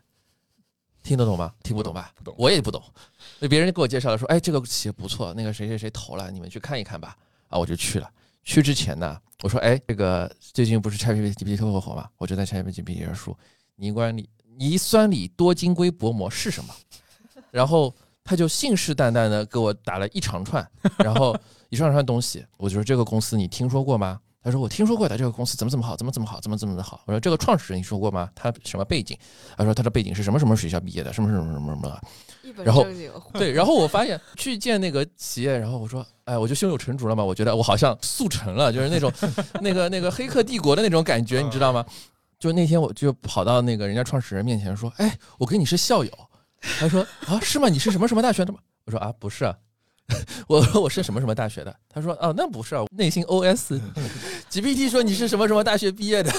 [1.04, 1.54] 听得懂吗？
[1.62, 2.12] 听不懂吧？
[2.16, 2.34] 不懂。
[2.38, 2.82] 我也不懂。
[3.40, 7.16] 那别人给我介绍了说，哎，这个企业不错，那个谁谁谁投了，你们去看一看吧。
[7.50, 8.10] 啊，我就去了。
[8.48, 13.38] 去之前呢，我说，哎，这个最近不是 ChatGPT 特别火嘛，我就在 ChatGPT 上说，
[13.76, 16.74] 泥酸锂泥酸锂多晶硅薄膜是什么？
[17.52, 17.94] 然后
[18.24, 20.66] 他就信誓旦旦的给我打了一长串，
[21.04, 21.38] 然后
[21.68, 22.46] 一串串东西。
[22.56, 24.18] 我就说这个公司你听说过吗？
[24.42, 27.02] 他说我听说过的，这个公司怎么怎么好，怎么怎么好，怎么怎么的好。
[27.06, 28.30] 我说这个创始人你说过吗？
[28.34, 29.18] 他什么背景？
[29.58, 32.02] 他说他的背景是什么什么学校毕业的，什么什么什么什么。
[32.44, 32.86] 一本然后。
[33.34, 39.12] 对，然后我发现去见那个企业，然后我说，哎，我就胸有成竹了嘛，我觉得我好像速成了，就是那种
[39.62, 41.86] 那个那个黑客帝国的那种感觉，你知道吗？
[42.38, 46.12] 就那天我就跑到那个人家创始人面前说，哎，我跟你是校友。
[46.80, 47.70] 他说啊，是吗？
[47.70, 48.60] 你是什么什么大学的吗？
[48.86, 49.56] 我说啊，不是啊。
[50.48, 51.76] 我说我是什么什么大学的？
[51.90, 53.80] 他说哦，那不是啊，内心 OS。
[54.50, 56.32] GPT 说你是什么什么大学毕业的？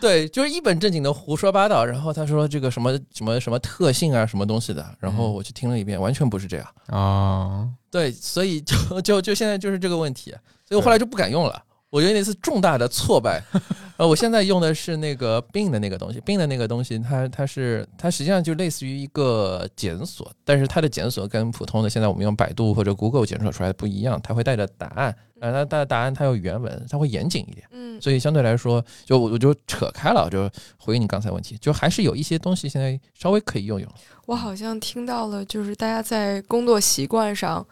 [0.00, 1.84] 对，就是一本正经的胡说八道。
[1.84, 4.84] 然后他说这个什么什么什么特性啊，什么东西的。
[4.98, 6.66] 然后我去听了一遍，完全不是这样。
[6.86, 10.30] 啊，对，所以就就就现在就是这个问题，
[10.68, 11.62] 所以我后来就不敢用了。
[11.94, 13.40] 我觉得那次重大的挫败，
[13.96, 33.88] 呃，我现在用的是那个 Bing 的那个东西，Bing 的那个东西，它它是它实际上就类似于一个检索，但是它的检索跟普通的现在我们用百度或者 Google 检索出来的不一样，它会带着答案，呃，它它的答案它有原文，它会严谨一点，嗯，所以相对来说，就我我就扯开了，就回应你刚才问题，就还是有一些东西现在稍微可以用用。
[34.26, 37.64] 我好像听到了，就是大家在工作习惯上，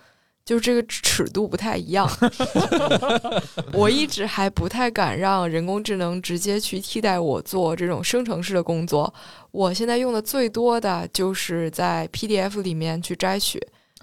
[0.44, 2.08] 就是这个尺度不太一样。
[3.72, 9.12] 我一直还不太敢让人工智能直接去替代我做这种生成式的工作。
[9.50, 13.58] 我现在用的最多的就是在 PDF 里面去摘取，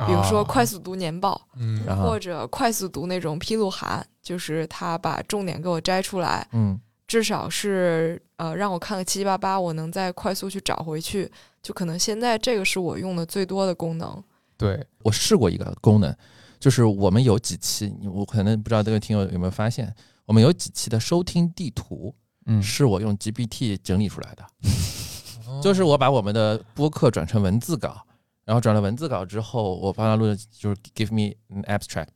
[0.07, 11.29] 比如说啊快速读年报，嗯或者快速读那种披露函，就是它把重点给我摘出来，嗯至少是呃让我看个七七八八，我能再快速去找回去。
[11.61, 14.23] 就可能现在这个是我用的最多的功能。
[14.59, 16.13] 对，我试过一个功能，
[16.59, 19.95] 就是我们有几期，我可能不知道这个听友有没有发现，
[20.25, 22.13] 我们有几期的收听地图
[22.45, 24.43] 嗯，是我用 GPT 整理出来的，
[25.47, 28.05] 哦就是我把我们的播客转成文字稿，
[28.43, 32.09] 然后转了文字稿之后，我帮他录的就是 give me an abstract，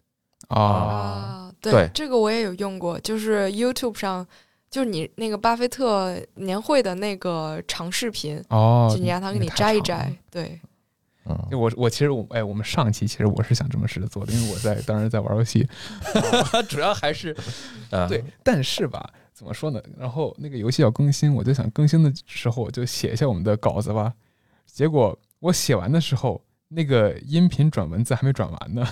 [0.50, 4.28] 啊，啊，对，这个我也有用过，就是 YouTube 上，
[4.70, 10.60] 就是你那个巴菲特年会的那个长视频，哦，就你让他给你摘一摘，对，
[11.26, 15.68] 嗯，就我我其实我哎，我们上期其实我是想这么试着做的，因为我在当时在玩游戏
[16.68, 17.36] 主要还是
[17.92, 19.82] 啊， 对，但是吧，怎么说呢？
[19.98, 24.14] 然后那个游戏要更新，我就想更新的时候我就写一下我们的稿子吧。
[24.66, 28.88] 结果我写完的时候，那个音频转文字还没转完呢。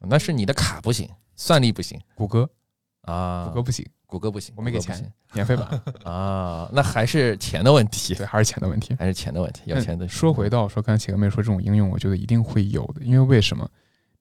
[0.00, 2.48] 那是你的卡不行，算力不行谷歌，
[3.10, 5.68] 啊，谷歌不行，谷歌不行，我没给钱免费版，
[6.04, 8.94] 啊，那还是钱的问题，对，还是钱的问题。
[8.98, 13.68] 还是钱的问题，要钱的说回到说，刚才企鹅妹说这种应用，我觉得一定会有的，因为为什么？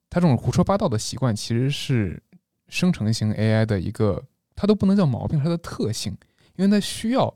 [0.10, 2.22] 它这种胡说八道的习惯其实是
[2.70, 4.24] 生成型 AI 的一个，
[4.56, 6.18] 它都不能叫毛病，它的特性，
[6.56, 7.34] 因为它需要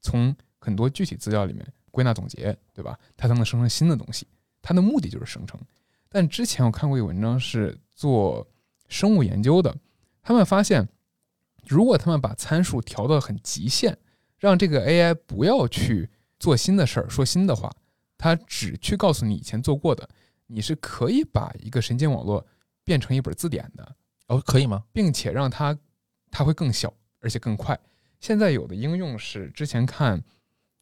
[0.00, 2.98] 从很多具体资料里面归纳总结，对吧？
[3.14, 4.26] 它才能生成新的东西，
[4.62, 5.60] 它的目的就是生成。
[6.08, 8.46] 但之前我看过一个文章是做
[8.88, 9.76] 生物研究的，
[10.24, 10.88] 他们发现，
[11.68, 13.96] 如果他们把参数调到很极限，
[14.38, 16.10] 让这个 AI 不要去
[16.40, 17.70] 做新的事儿，说新的话，
[18.18, 20.08] 它只去告诉你以前做过的，
[20.46, 22.44] 你是可以把一个神经网络
[22.82, 23.96] 变成一本字典的，
[24.26, 24.82] 哦，可以吗？
[24.92, 25.78] 并且让它
[26.30, 27.78] 它会更小，而且更快。
[28.18, 30.22] 现在有的应用是之前看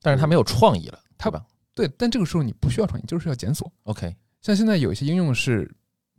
[0.00, 3.70] 但是它没有创意了，它对吧对，但这个时候你不需要创意，就是要检索。
[3.84, 5.64] ？OK，像现在有一些应用是，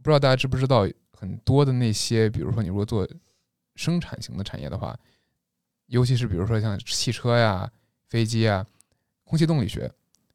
[0.02, 0.86] 不知道大家知不知道，
[1.24, 3.08] 很多的那些，比如说你如果做
[3.76, 4.94] 生产型的产业的话，
[5.86, 7.72] 尤其是比如说像汽车呀、
[8.10, 8.66] 飞机呀、
[9.24, 9.90] 空气动力学，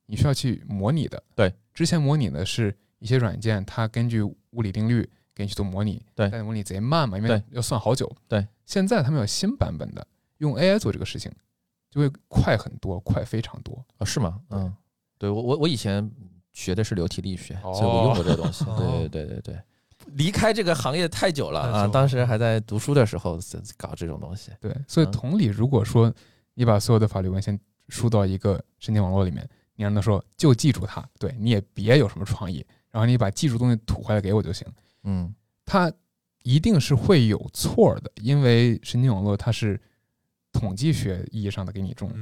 [0.06, 1.22] 你需要去模拟的。
[1.34, 8.10] 对，之前模拟的是一些软件，它根据物理定律给你去做模拟，对但模拟贼慢嘛，因为要算好久。
[8.26, 10.06] 对，现在他们有新版本的，
[10.38, 11.30] 用 AI 做这个事情，
[11.90, 13.84] 就会快很多，快非常多。
[13.98, 14.40] 哦，是吗？
[14.48, 14.74] 嗯，
[15.18, 16.10] 对我我我以前
[16.54, 18.64] 学的是流体力学，哦所以我用过这个东西。
[18.64, 19.62] 哦对对对对对，
[20.14, 21.86] 离开这个行业太久了啊！
[21.86, 23.38] 当时还在读书的时候
[23.76, 24.50] 搞这种东西。
[24.60, 26.12] 对，所以嗯同理，如果说
[26.54, 34.66] 你把所有的法律文献输到一个神经网络里面，你让他说就记住它，对，你也别有什么创意，然后你把记住东西吐回来给我就行，
[35.04, 35.32] 嗯，
[35.64, 35.92] 它
[36.42, 39.80] 一定是会有错的，因为神经网络它是
[40.52, 42.12] 统计学意义上的给你这种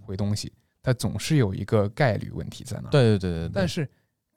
[0.00, 3.50] 回东西，它总是有一个概率问题在那对对对对。
[3.54, 3.88] 但是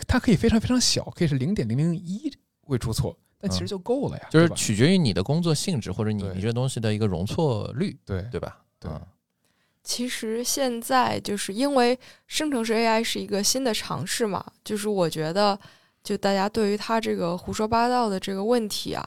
[0.08, 2.32] 它可以非常非常小，可以是零点零零一
[2.70, 3.68] 会出错，但其实嗯。
[3.68, 8.22] 就够了呀，就是取决于你的工作性质或者你你这东西的一个容错率，对。
[8.32, 8.60] 对吧？
[8.80, 8.90] 对。
[8.92, 9.02] 嗯。
[9.82, 11.98] 其实现在就是因为
[12.28, 15.58] 生成式 AI 是一个新的尝试嘛，就是我觉得，
[16.04, 19.04] 就大家对于它这个胡说八道的这个问题啊，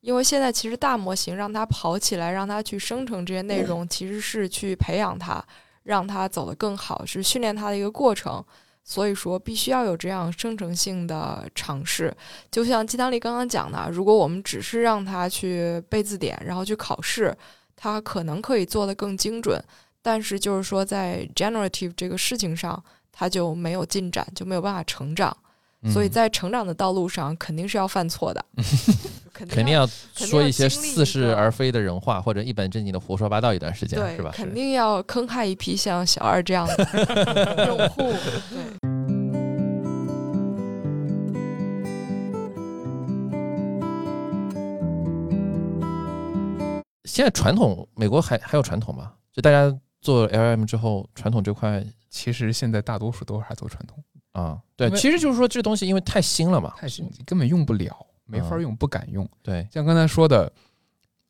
[0.00, 5.44] 因为现在其实大模型让它跑起来，让它去生成这些内容，其实是去培养它，
[5.84, 8.44] 让它走得更好，是训练它的一个过程。
[8.84, 12.14] 所以说必须要有这样生成性的尝试。
[12.50, 17.34] 就像鸡汤里刚刚讲的，如果我们只是让他去背字典，然后去考试，
[17.74, 19.58] 他可能可以做得更精准，
[20.02, 22.80] 但是就是说在 generative 这个事情上，
[23.10, 25.34] 他就没有进展，就没有办法成长。
[25.92, 28.44] 所以嗯在成长的道路上，肯定是要犯错的，
[29.32, 38.02] 肯肯定要说一些似是而非的人话，或者一本正经的胡说八道一段时间，对是吧？，肯定要坑害一批像小二这样的 用户。
[38.02, 38.14] 对，
[47.04, 49.12] 现在传统美国还还有传统吗？
[49.32, 54.02] 就大家做 LM 之后，传统这块其实现在大多数都还做传统，
[54.34, 59.28] 啊，对其实就是说这东西因为太新了嘛，太新，根本用不了，没法嗯用，不敢用。
[59.42, 60.52] 对，像刚才说的，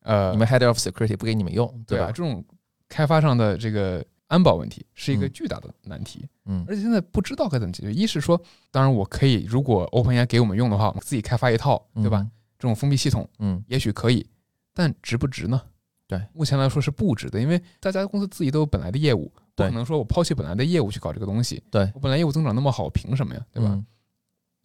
[0.00, 2.06] 呃，你们 Head of Security 不给你们用，对吧？
[2.06, 2.22] 吧这？
[2.22, 2.44] 种
[2.88, 7.92] 开发上的这个安保问题是一个嗯巨大的难题，嗯而且现在不知道该怎么解决。
[7.92, 8.40] 一是说，
[8.70, 12.26] 当然我可以，如果 OpenAI 给我们用的话，我们自己开发一套，对吧？？
[12.58, 14.26] 这种封闭系统嗯也许可以，
[14.72, 15.60] 但值不值呢？
[16.06, 21.62] 对，目前来说是不值的，因为大家公司自己都有本来的业务，不可能说我抛弃本来的业务去搞这个东西。
[21.70, 23.46] 对我本来业务增长那么好，凭什么呀？
[23.52, 23.70] 对吧？
[23.70, 23.86] 嗯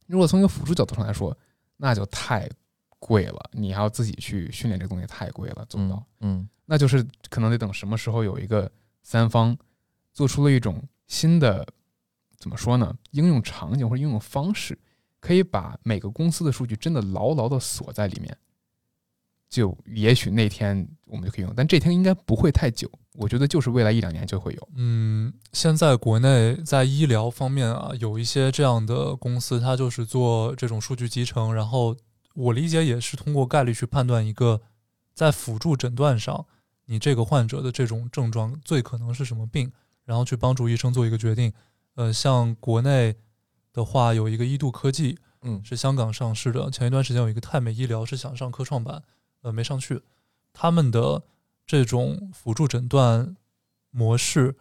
[0.07, 1.37] 如果从一个辅助角度上来说，
[1.77, 2.49] 那就太
[2.97, 6.03] 贵了，你还要自己去训练这个东西，太贵了，做不到。
[6.21, 8.71] 嗯那就是可能得等什么时候有一个
[9.03, 9.55] 三方
[10.13, 11.63] 做出了一种新的
[12.37, 12.91] 怎么说呢？
[13.11, 14.75] 应用场景或者应用方式，
[15.19, 18.35] 可以把每个公司的数据真的牢牢的锁在里面，
[19.49, 24.69] 就也许那天我们就可以用，但这天应该不会太久，我觉得就是未来一两年就会有。
[24.75, 31.97] 嗯，现在国内在医疗方面啊，有一些这样的公司，它就是做这种数据集成，然后
[32.35, 34.61] 我理解也是通过概率去判断一个
[35.15, 36.45] 在辅助诊断上，
[36.85, 39.71] 你这个患者的这种症状最可能是什么病，
[40.05, 41.51] 然后去帮助医生做一个决定。
[41.95, 43.15] 呃，像国内
[43.73, 49.01] 的话，有一个医度科技嗯是香港上市的，前一段时间有一个泰美医疗是想上科创板，
[49.41, 50.01] 呃，没上去。
[50.53, 51.23] 他们的
[51.65, 53.35] 这种辅助诊断
[53.91, 54.55] 模式，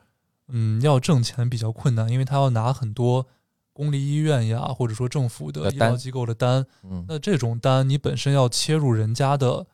[0.49, 3.27] 嗯，要挣钱比较困难，因为他要拿很多
[3.73, 6.65] 公立医院呀，或者说政府的医疗机构的单。
[6.83, 9.67] 嗯那这种单，你本身要切入人家的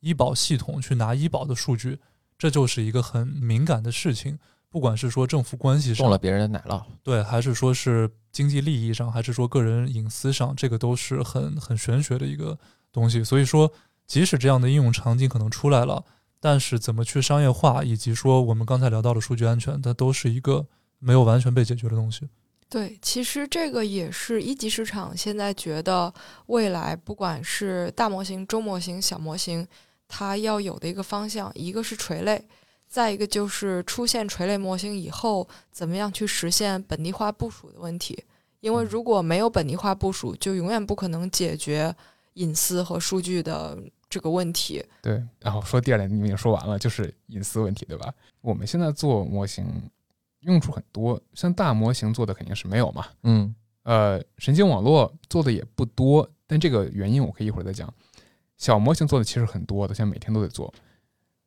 [0.00, 1.98] 医保系统去拿医保的数据，
[2.38, 4.38] 这就是一个很敏感的事情。
[4.68, 12.56] 不管是说政府关系上中了别人的奶酪，对，还是说是经济利益上，还是说个人隐私上，这个都是很很玄学的一个
[12.92, 13.24] 东西。
[13.24, 13.70] 所以说，
[14.10, 16.04] 即使这样的应用场景可能出来了，
[16.40, 20.66] 但是怎么去商业化，以及说我们刚才聊到的数据安全，它都是一个
[20.98, 22.28] 没有完全被解决的东西。
[22.68, 26.12] 对，其实这个也是一级市场现在觉得
[26.46, 29.64] 未来不管是大模型、中模型、小模型，
[30.08, 32.44] 它要有的一个方向，一个是垂类，
[32.88, 38.24] 再一个就是出现垂类模型以后，怎么样去实现本地化部署的问题。
[38.58, 41.94] 因为如果没有本地化部署，就永远不可能解决
[42.34, 43.78] 隐私和数据的
[44.10, 44.84] 这个问题。
[45.00, 48.12] 对，然后说第二点，你们已经说完了，就是隐私问题，对吧？
[48.42, 49.64] 我们现在做模型
[50.40, 53.54] 用处很多，像大模型做的肯定是没有嘛，嗯
[53.84, 57.92] 呃，神经网络做的也不多，但这个原因我可以一会儿再讲。
[58.58, 60.72] 小模型做的其实很多的，现在每天都得做，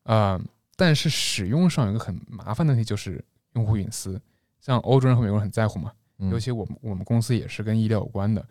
[0.03, 0.41] 呃，
[0.75, 4.19] 但是使用上有一个很麻烦的问题，就是用户隐私。
[4.59, 8.43] 像欧洲人和美国人很在乎嘛，嗯，尤其我们我们公司也是跟医疗有关的。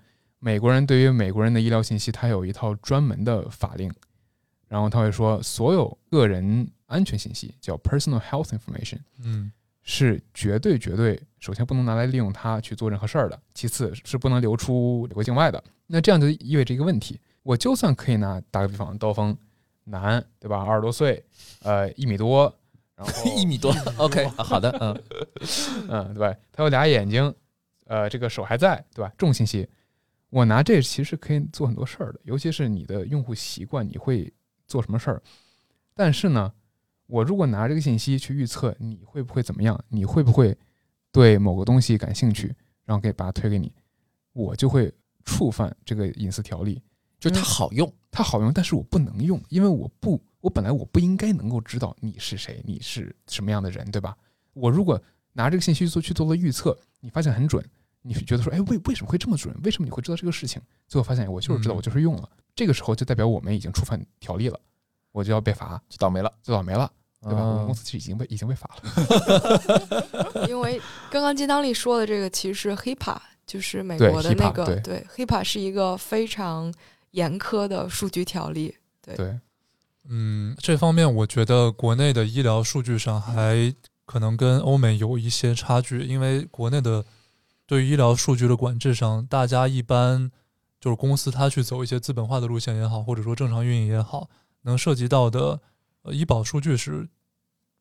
[0.45, 3.89] 美国人对于美国人的医疗信息，他有一套专门的法令，
[4.67, 9.53] 然后他会说，所有个人安全信息叫 personal health information，嗯
[9.85, 15.63] 是绝对绝对，首先不能拿来利用它去做任何事儿的，其次是不能流出流国境外的。
[15.87, 19.37] 那这样就意味着一个问题，我就算可以拿打个比方，刀锋
[19.85, 21.25] 男对吧，二十多岁，
[21.63, 22.53] 呃，一米多，
[22.97, 25.03] 然后 一米多，OK，啊好的，嗯
[25.89, 26.37] 嗯，对吧？
[26.51, 27.33] 他有俩眼睛，
[27.87, 29.09] 呃，这个手还在，对吧？
[29.17, 29.69] 这种信息，
[30.33, 34.33] 我拿这其实可以做很多事儿的，尤其是你的用户习惯，你会
[34.67, 35.23] 做什么事儿。
[35.93, 36.51] 但是呢，
[37.07, 40.57] 我如果拿这个信息去预测你会不会怎么样，你会不会
[41.11, 42.47] 对某个东西感兴趣，
[42.87, 43.71] 然后给把它推给你，
[44.33, 44.91] 我就会
[45.23, 46.81] 触犯这个隐私条例。
[47.21, 54.17] 就它好用，它好用，但是我不能用，因为我不，我本来我不应该能够知道你是谁，你是什么样的人，对吧？
[54.55, 54.99] 我如果
[55.35, 57.63] 拿这个信息做去做了预测，你发现很准，
[58.03, 59.55] 你觉得说，哎，为为什么会这么准？
[59.63, 60.61] 为什么你会知道这个事情？
[60.89, 62.29] 最后发现我就是知道，嗯我就是用了。
[62.55, 64.59] 这个时候就代表我们已经触犯条例了，
[65.13, 66.91] 我就要被罚，就倒霉了，就倒霉了，
[67.23, 67.41] 对吧？
[67.41, 70.47] 我们啊公司其实已经被已经被罚了。
[70.49, 70.81] 因为
[71.11, 76.73] 刚刚金当力说的这个其实是 HIPAA，就是美国的那个对 HIPAA 是一个非常
[77.13, 78.75] 严苛的数据条例。
[79.01, 79.39] 对，
[80.09, 83.75] 嗯，这方面我觉得国内的医疗数据上还
[84.05, 87.05] 可能跟欧美有一些差距，因为国内的
[87.73, 90.31] 对于医疗数据的管制上，大家一般
[90.79, 94.29] 就是公司它去走一些资本化的路线也好，或者说正常运营也好，
[94.65, 95.59] 能涉及到的
[96.03, 97.09] 呃医保数据是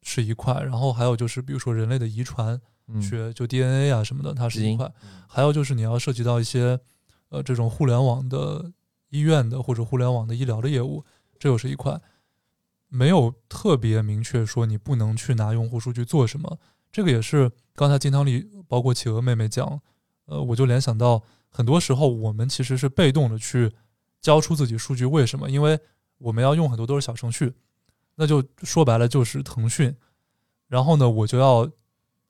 [0.02, 4.90] 是一块，然后还有就是比如说人类的遗传嗯学，就 DNA 啊什么的，它是一块，
[5.28, 6.80] 还有就是你要涉及到一些
[7.28, 8.72] 呃这种互联网的
[9.10, 11.04] 医院的或者互联网的医疗的业务，
[11.38, 12.00] 这又是一块。
[12.88, 16.60] 没有特别明确说你不能去拿用户数据做什么，
[16.92, 19.80] 这个也是刚才金汤力包括企鹅妹妹讲，
[20.26, 23.72] 呃，我就联想到很多时候我们其实是被动的去
[24.20, 25.50] 交出自己数据，为什么？
[25.50, 25.80] 因为
[26.18, 27.54] 我们要用很多都是小程序，
[28.16, 29.96] 那就说白了就是腾讯，
[30.68, 31.70] 然后呢，我就要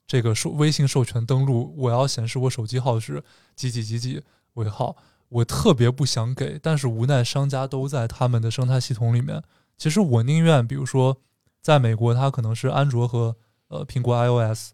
[0.07, 3.23] 这个授微信授权登录，我要显示我手机号是
[3.55, 4.21] 几几几几
[4.53, 4.95] 尾号，
[5.29, 9.43] 我特别不想给，但是无奈商家都在他们的生态系统里面。
[9.77, 11.17] 其实我宁愿，比如说，
[11.61, 13.35] 在美国它可能是安卓和
[13.71, 14.71] 呃苹果 iOS，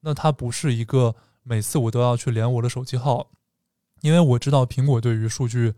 [0.00, 3.30] 那它不是一个每次我都要去连我的手机号，
[4.02, 5.72] 因为我知道苹果对于数据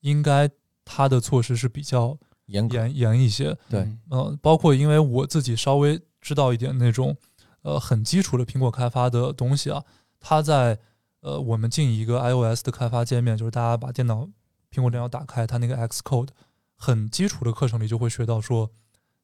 [0.00, 0.48] 应该
[0.84, 3.80] 它的措施是比较严，严严一些，对。
[3.80, 7.16] 嗯嗯、包括因为我自己稍微知道一点那种
[7.62, 9.82] 呃很基础的苹果开发的东西啊，
[10.20, 10.78] 它在
[11.20, 14.28] 呃我们进一个 iOS 的开发界面，就是大家把电脑
[14.70, 16.28] 苹果电脑打开，它那个 Xcode
[16.76, 18.70] 很基础的课程里就会学到说，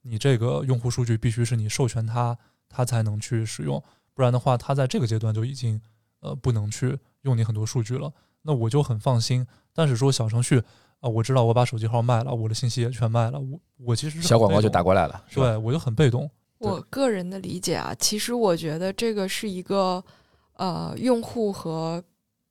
[0.03, 2.37] 你这个用户数据必须是你授权它，
[2.73, 3.81] 它才能去使用，
[4.15, 5.81] 不然的话，它在这个阶段就已经
[6.21, 8.13] 呃不能去用你很多数据了。
[8.43, 9.47] 那我就很放心。
[9.75, 10.63] 但是说小程序
[11.01, 16.31] 啊、我知道我把手机号卖了，我的信息也全卖了，我我其实小广告就打过来了，对我就很被动。
[16.59, 20.03] 我个人的理解啊，其实我觉得这个是一个
[20.55, 22.01] 呃用户和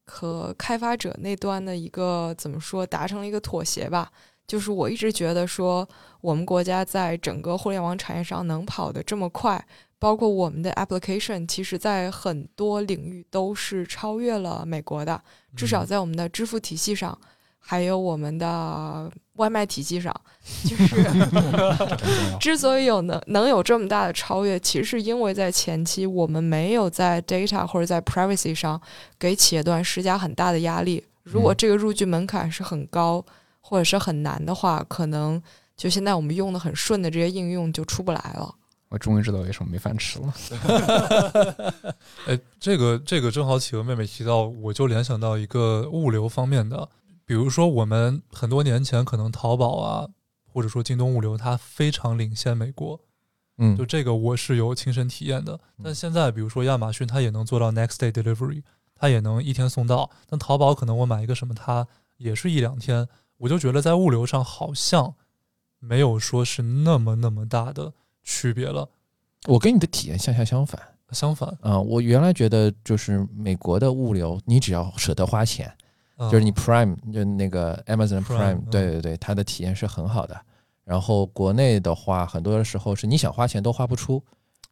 [0.05, 4.11] 和开发者那端的一个怎么说达成了一个妥协吧。
[4.45, 5.87] 就是我一直觉得说，
[6.19, 9.65] 我们国家在整个互联网产业上能跑得这么快，
[10.01, 15.21] 包括我们的 application，其实在很多领域都是超越了美国的，
[15.55, 17.15] 至少在我们的支付体系上，
[17.59, 20.11] 还有我们的外卖体系上，
[20.65, 21.05] 就是
[22.41, 28.81] 之所以有能能有这么大的超越，其实是因为在前期我们没有在 data 或者在 privacy 上
[29.19, 31.05] 给企业端施加很大的压力。
[31.21, 33.23] 如果嗯这个入局门槛是很高
[33.59, 35.39] 或者是很难的话，可能
[35.77, 38.55] 就现在我们用的很顺的这些应用就出不来了。
[38.91, 40.33] 我终于知道为什么没饭吃了。
[42.27, 46.89] 哎，这个这个正好企鹅妹妹提到，我就联想到一个物流方面的，
[47.25, 50.09] 比如说我们很多年前可能淘宝啊，
[50.43, 52.99] 或者说京东物流，它非常领先美国，
[53.59, 55.57] 嗯就这个我是有亲身体验的。
[55.81, 58.61] 但现在比如说亚马逊，它也能做到 next day delivery，
[58.93, 61.87] 它也能一天送到，但淘宝可能我买一个什么，它
[62.17, 65.15] 也是一两天，我就觉得在物流上好像
[65.79, 67.93] 没有说是那么那么大的
[68.23, 68.87] 区别了。
[69.47, 75.71] 我跟你的体验恰恰相反相反，啊、我原来觉得就是美国的物流，你只要舍得花钱，
[76.17, 80.39] 嗯就是你 Prime 就那个 Amazon 嗯对对对，它的体验是很好的。
[80.83, 84.23] 然后国内的话，很多的时候是你想花钱都花不出，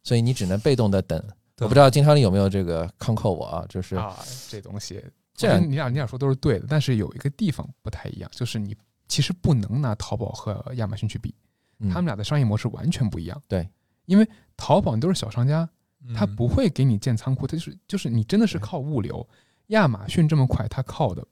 [0.02, 1.22] 所以你只能被动的等。
[1.58, 3.66] 我不知道金昌里有没有这个抗扣我啊？
[3.68, 4.16] 就是啊，
[4.48, 8.74] 这东西，这你俩你俩说都是对的，但是有一个地方不太一样，就是你
[9.08, 11.49] 其实不能拿淘宝和亚马逊去比，嗯
[11.88, 13.42] 他们俩的商业模式完全不一样。
[13.48, 13.68] 对，
[14.06, 15.68] 因为淘宝你都是小商家，
[16.14, 19.26] 他嗯不会给你建仓库，他就是就是你真的是靠物流。
[19.68, 21.24] 亚马逊这么快，它靠的，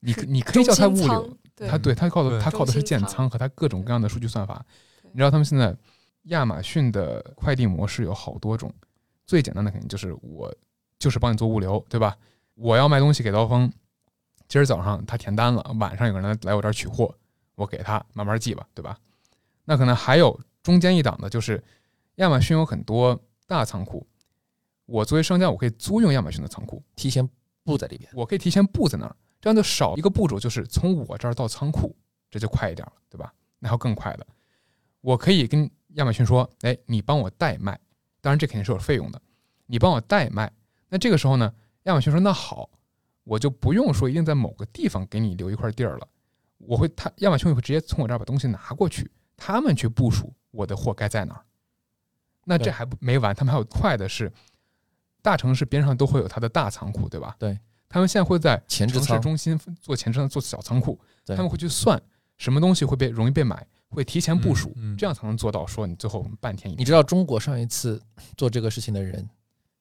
[0.00, 4.64] 你是你可以叫它物流他，，对它对它靠的对它靠的是建仓和它各种各样的数据算法。
[5.02, 5.76] 你知道他们现在
[6.24, 8.72] 亚马逊的快递模式有好多种，
[9.26, 10.50] 最简单的肯定就是我
[10.98, 12.16] 就是帮你做物流，对吧？
[12.54, 13.70] 我要卖东西给刀锋，
[14.48, 17.14] 今儿早上他填单了，晚上有个人来我这儿取货，
[17.54, 18.98] 我给他慢慢寄吧，对吧？
[19.64, 21.62] 那可能还有中间一档的，就是
[22.16, 24.06] 亚马逊有很多大仓库，
[24.86, 27.28] 我作为商家，我可以租用亚马逊的仓库，提前
[27.62, 28.10] 布在里边。
[28.14, 31.94] 我可以提前布在那儿，这样就少一个步骤，就是从我这儿到仓库，
[32.30, 33.32] 这就快一点了，对吧？
[33.58, 34.26] 那还有更快的，
[35.00, 37.78] 我可以跟亚马逊说，哎，你帮我代卖，
[38.20, 39.20] 当然这肯定是有费用的，
[39.66, 40.52] 你帮我代卖。
[40.88, 41.52] 那这个时候呢，
[41.84, 42.68] 亚马逊说那好，
[43.24, 46.06] 我就不用说一定在某个地方给你留一块地儿了，
[46.58, 51.44] 我会他亚马逊会直接从我这儿把东西拿过去，他们去部署我的货该在哪儿。
[52.44, 54.30] 那这还不没完，他们还有快的是，
[55.22, 57.34] 大城市边上都会有它的大仓库，对吧？
[57.38, 57.58] 对，
[57.88, 62.00] 他们现在会在城市前置仓中心做前置仓做小仓库，他们会去算
[62.36, 68.00] 什么东西会被容易被买，会提前部署，嗯嗯这样才能做到说你最后半天你知道中国上一次
[68.36, 69.26] 做这个事情的人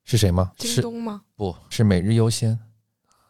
[0.05, 0.53] 是谁吗？
[0.57, 1.21] 京东吗？
[1.35, 2.57] 不是每日优先？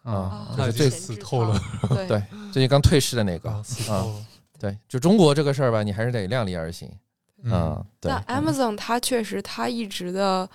[0.03, 1.59] 啊，就是最死透了。
[1.89, 3.49] 对 对最近刚退市的那个。
[3.49, 4.25] 啊，死透了。
[4.63, 6.89] 对，就中国这个事儿吧，你还是得量力而行。
[7.43, 10.49] 嗯，啊，对那，Amazon 它确实它一直的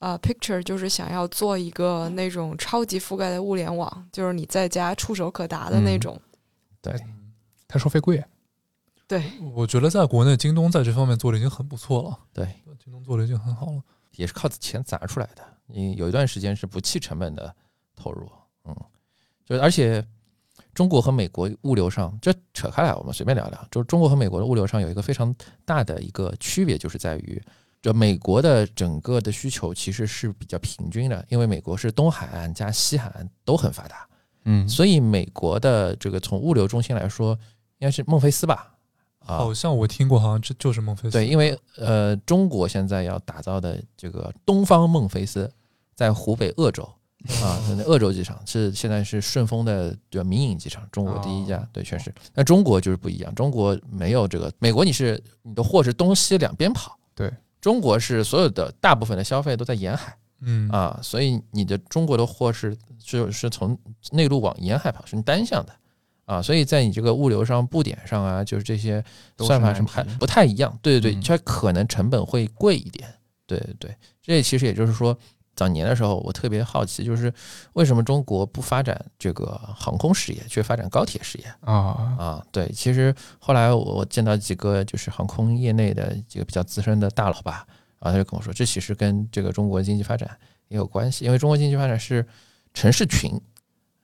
[0.00, 6.20] 呃，Picture 就是想要做一个那种超级覆盖的物联网，就是你在家触手可达的那嗯种。
[6.82, 6.94] 对，
[7.66, 8.22] 它收费贵，
[9.08, 12.18] 对，我觉得在国内，京东在这方面做的已经很不错了。
[12.34, 12.46] 对，
[12.78, 13.82] 京东做的已经很好了。
[14.16, 15.42] 也是靠钱砸出来的。
[15.68, 17.56] 你有一段时间是不计成本的
[17.96, 18.30] 投入，
[18.66, 18.76] 嗯，
[19.46, 20.06] 就是而且
[20.74, 27.42] 中国和美国物流上，这扯开来我们随便聊聊，就是中国和美国的物流上有一个非常大的一个区别，就是在于。
[27.80, 34.08] 这美国的整个的需求其实是比较平均的，因为美国是东海岸加西海岸都很发达，
[34.46, 37.38] 嗯，所以美国的这个从物流中心来说，
[37.80, 38.72] 应该是孟菲斯吧？
[39.18, 41.12] 啊，好像我听过，好像这就是孟菲斯。
[41.12, 45.52] 对，因为呃，中国现在要打造的这个东方孟菲斯，
[45.94, 46.90] 在湖北鄂州
[47.42, 52.14] 啊，在那鄂州机场是现在是顺丰的对吧民营机场，中国第一家，哦对，确实。
[52.34, 63.78] 那中国就是不一样，中国没有这个，美国你是你的货是东西两边跑，对，中国是所有的大部分的消费都在沿海嗯啊，所以你的中国的货是是是从
[64.12, 65.72] 内陆往沿海跑，是单向的。
[66.26, 69.04] 啊，所以在你这个物流上、布点上啊，就是这些
[69.36, 70.74] 算法难什么还不太一样。
[70.80, 73.06] 对对对，嗯它可能成本会贵一点。
[73.46, 75.14] 对对对，这其实也就是说，
[75.56, 77.32] 早年的时候我特别好奇，就是
[77.74, 81.74] 为什么中国不发展这个航空事业，却发展高铁事业啊，
[82.18, 82.46] 啊？
[82.50, 87.66] 对，其实后来我我见到几个就是航空业内的几个比较资深的大佬吧，
[88.00, 90.28] 然后，他就跟我说，这其实跟这个中国经济发展
[90.68, 92.26] 也有关系，因为中国经济发展是
[92.72, 93.40] 城市群，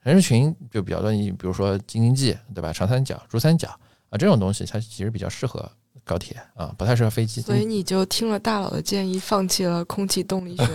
[0.03, 2.71] 城市群就比较多，你比如说京津冀，对吧？
[2.71, 3.67] 长三角、珠三角
[4.09, 5.71] 啊这种东西，它其实比较适合
[6.03, 7.41] 高铁啊，不太适合飞机。
[7.41, 10.67] 所以你就听了大佬的建议，放弃了空气动力学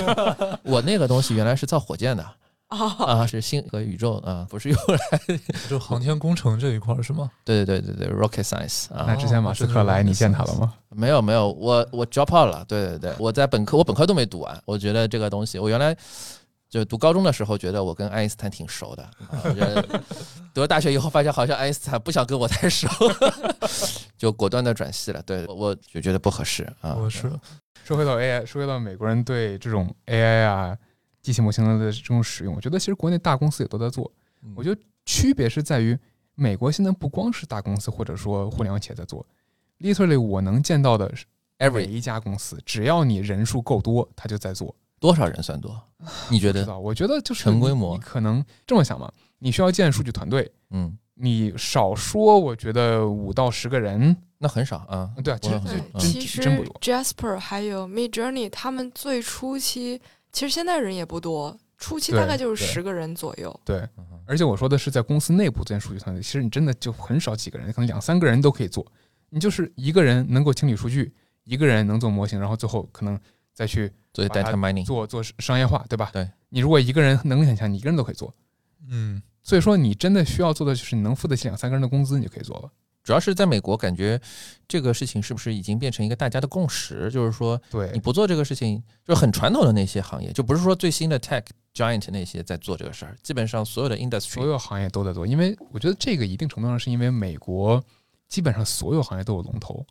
[0.64, 2.22] 我那个东西原来是造火箭的
[2.68, 2.78] 啊？
[3.04, 5.36] 啊，是星和宇宙啊，不是用来
[5.68, 7.30] 就航天工程这一块儿是吗？
[7.44, 9.04] 对对对对对，rocket science 啊。
[9.06, 10.72] 那之前马斯克来，你见他了吗？
[10.88, 12.64] 没有没有，我我 drop out 了。
[12.66, 14.58] 对对对，我在本科我本科都没读完。
[14.64, 15.94] 我觉得这个东西，我原来
[16.72, 19.02] 就读高中的时候，觉得我跟爱因斯坦挺熟的。
[19.02, 20.00] 啊、我觉得
[20.54, 22.88] 读了大学以后，发现好像爱因斯坦不想跟我太熟，
[24.16, 25.20] 就果断的转系了。
[25.22, 26.96] 对，我就觉得不合适啊。
[26.96, 27.30] 我说
[27.84, 30.74] 说回到 AI，说回到美国人对这种 AI 啊、
[31.20, 34.10] 机器模型的这种使用，我觉得其实国内大公司也都在做。
[34.56, 35.98] 我觉得区别是在于，
[36.34, 39.26] 美国现在不光是大公司或者说互联网企业在做
[39.80, 41.26] ，literally 我能见到的是
[41.58, 44.74] every 一家公司，只要你人数够多，他就在做。
[45.02, 45.78] 多少人算多？
[46.30, 46.78] 你觉得？
[46.78, 55.10] 我觉得就是成规模你可能这么想嘛，你需要建数据团队，嗯，你少说，我觉得五到十个人，那很少啊。
[55.24, 55.60] 对啊，其实
[55.98, 60.00] 其实真不多 Jasper 还有 Mid Journey 他们最初期，
[60.32, 63.60] 其实现在人也不多，初期大概就是十个人左右。
[63.64, 63.86] 对。
[64.24, 68.86] 而且我说的是在公司内部建数据团队，其实你真的就很少几个人，可能两三个人都可以做。
[69.30, 73.18] 你就是一个人能够清理数据，一个人能做模型，然后最后可能
[73.54, 76.10] 再去作为把它 data mining，做做商业化，对吧？
[76.12, 76.28] 对。
[76.48, 78.34] 你如果一个人能力很强，你一个人都可以做。
[78.88, 82.70] 嗯，所以说，你真的需要做的就是你能付得起两三个人的工资，你就可以做了。
[83.02, 84.20] 主要是在美国，感觉
[84.68, 87.10] 这个事情是不是已经变成一个大家的共识？
[87.10, 91.42] 就是说，对你，不做这个事情，就是很传统的那些行业，就不是说最新的 tech
[91.74, 97.82] giant 那些在做这个事儿，基本上所有的 industry 所有行业都在做，因为我觉得这个一定程度上是因为美国
[98.28, 99.84] 基本上所有行业都有龙头，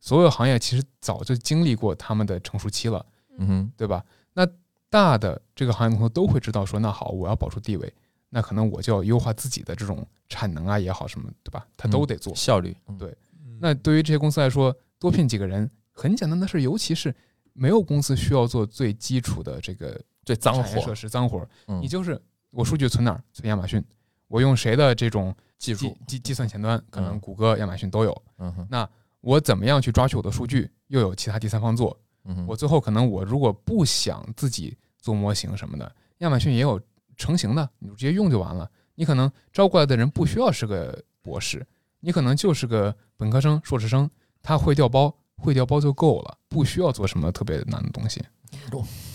[0.00, 3.04] 所有行业其实早就经历过他们的成熟期了。
[3.38, 4.04] 嗯哼，对吧？
[4.32, 4.46] 那
[4.90, 7.92] 大的这个行业公司都会知道说，那好，我要保住地位，
[8.30, 11.66] 那可能我就要优化自己的这种产能啊也好什么，对吧？
[11.76, 12.34] 他都得做。
[12.34, 13.16] 效率，嗯对
[13.60, 17.14] 那对于这些公司来说，多聘几个人很简单的事，尤其是
[17.52, 21.46] 没有公司需要做最基础的这个最脏活产业设，施脏活
[21.80, 22.20] 你就是
[22.50, 23.22] 我数据存哪儿？
[23.32, 23.84] 存亚马逊，
[24.26, 28.22] 我用谁的这种技术，计计算前端，可能嗯谷歌、亚马逊都有。
[28.38, 28.88] 嗯哼，那
[29.20, 30.70] 我怎么样去抓取我的数据？
[30.88, 36.80] 又有其他第三方做，嗯，我最后可能我如果不想自己做模型什么的，亚马逊也有
[37.16, 38.70] 成型的，你直接用就完了。
[38.94, 41.66] 你可能招过来的人不需要是个博士，
[42.00, 44.08] 你可能就是个本科生、硕士生，
[44.42, 48.22] 他会调包，会调包就够了，不需要做什么特别难的东西。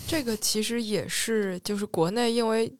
[0.07, 2.71] 这个其实也是，就是国内因为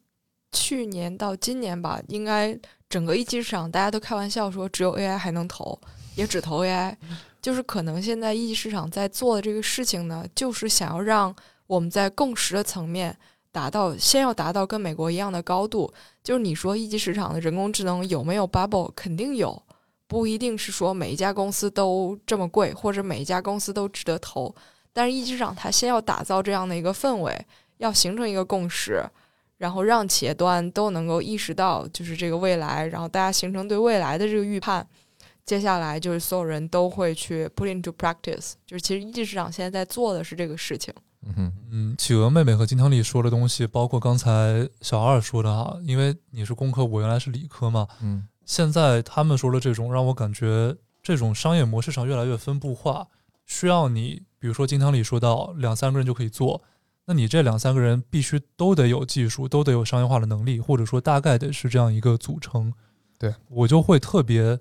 [0.52, 2.58] 去年到今年吧，应该
[2.88, 5.80] 整个一级市场大家都开玩笑说只有 AI 还能投，
[6.16, 6.96] 也只投 AI。
[7.42, 11.36] 就是可能现在一级市场在做的这个事情呢，就是想要让
[11.68, 13.18] 我们在共识的层面
[13.52, 15.94] 达到，先要达到跟美国一样的高度。
[16.24, 18.90] 就是你说一级市场的人工智能有没有 bubble？
[18.96, 19.62] 肯定有，
[20.08, 24.56] 不一定是说每一家公司都这么贵，或者每一家公司都值得投。
[24.94, 27.46] 但是一级市场它先要打造这样的一个氛围，
[27.80, 29.04] 要形成一个共识，
[29.58, 34.88] 然后让企业端都能够意识到就是这个未来，然后大家形成对未来的这个预判。
[35.46, 40.94] 接下来就是所有人都会去 put into practice，就是其实一级市场现在在做的是这个事情。
[41.26, 53.08] 嗯哼，嗯，企鹅妹妹和金汤力说的东西，包括刚才小二说的哈，因为你是工科，我原来是理科嘛，嗯现在他们说的这种，让我感觉这种商业模式上越来越分布化，
[53.46, 56.62] 需要你，比如说金汤力说到两三个人就可以做，
[57.06, 62.74] 那你这两三个人必须都得有技术，都得有商业化的能力，或者说大概得是这样一个组成。
[63.18, 64.60] 对我就会特别，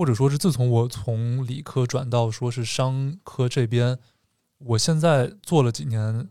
[0.00, 3.98] 或者说是自从我从理科转到说是商科这边，
[4.56, 6.26] 我现在做了几年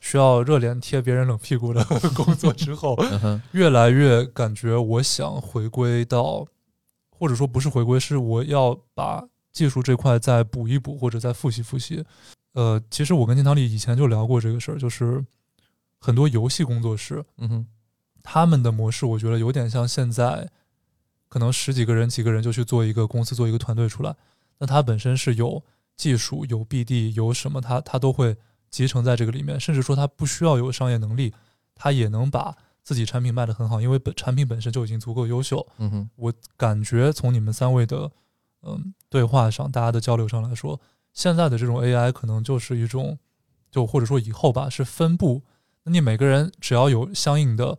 [0.00, 1.84] 需要热脸贴别人冷屁股的
[2.16, 2.98] 工作之后，
[3.52, 6.44] 越来越感觉我想回归到，
[7.16, 12.04] 或者说不是回归，是我要把技术这块再补一补，或者再复习复习。
[12.54, 15.24] 呃，其实我跟金堂里以前就聊过这个事儿，就是
[16.00, 17.66] 很多游戏工作室嗯哼，
[18.20, 20.50] 他们的模式，我觉得有点像现在
[21.32, 24.14] 可能十几个人、几个人就去做一个公司、做一个团队出来，
[24.58, 25.64] 那它本身是有
[25.96, 28.36] 技术、有 BD、有什么，它它都会
[28.68, 31.32] 集成在这个里面，甚至说它不需要有商业能力，
[31.74, 35.66] 它也能把自己产品卖得很好，因为本产品本身就已经足够优秀。
[35.78, 38.12] 嗯哼，我感觉从你们三位的
[38.60, 40.78] 嗯对话上，大家的交流上来说，
[41.14, 43.18] 现在的这种 AI 可能就是一种，
[43.70, 45.40] 就或者说以后吧，是分布。
[45.84, 47.78] 那你每个人只要有相应的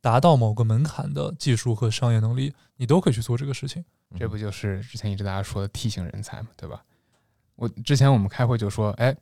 [0.00, 3.84] 达到某个门槛的技术和商业能力，你都可以去做这个事情。
[4.18, 6.82] 这不就是之前一直大家说的 T 型人才嘛，对吧？
[7.54, 9.14] 我之前我们开会就说，哎，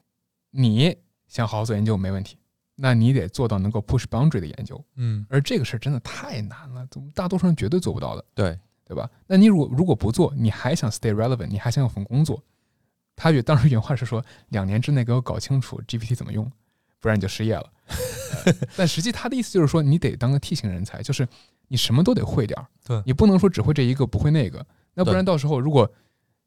[0.51, 2.39] 你想好好做研究没问题，
[2.77, 9.11] 那你得做到能够 push boundary 的研究，嗯而这个事儿真的太难了，大多数人绝对做不到的，对，对吧？
[9.27, 12.43] 那你如果如果不做，你还想 stay relevant，你还想有份工作，
[13.15, 16.51] 他原当时原话是说，两年之内给我搞清楚 GPT 怎么用，
[17.01, 17.73] 不然你就失业了。
[18.45, 21.27] 呃 但实际他的意思就是说，你得当个 T 型人才，就是
[21.69, 25.91] 你什么都得会点儿，对你不能说只会这一个不会那个，那不然到时候如果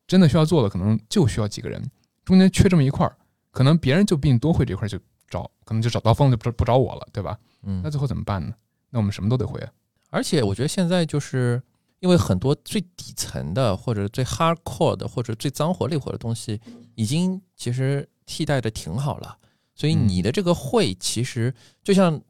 [0.08, 1.82] 真的需要做了，可能就需要几个人，
[2.24, 3.16] 中间缺这么一块儿，
[3.52, 5.00] 可能别人就比你多会这块儿就
[5.30, 7.38] 找，可能就找刀锋就不不找我了，对吧？
[7.64, 8.54] 嗯那，最后怎么办呢？
[8.90, 9.72] 那我们什么都得会啊。
[10.10, 11.62] 而且我觉得现在就是
[12.00, 16.60] 因为很多最底层的或者最 hardcore 的或者最脏活累活的东西，
[16.96, 19.38] 已经其实替代的挺好了。
[19.82, 21.52] 所以嗯你的这个会，其实
[21.84, 22.22] 就像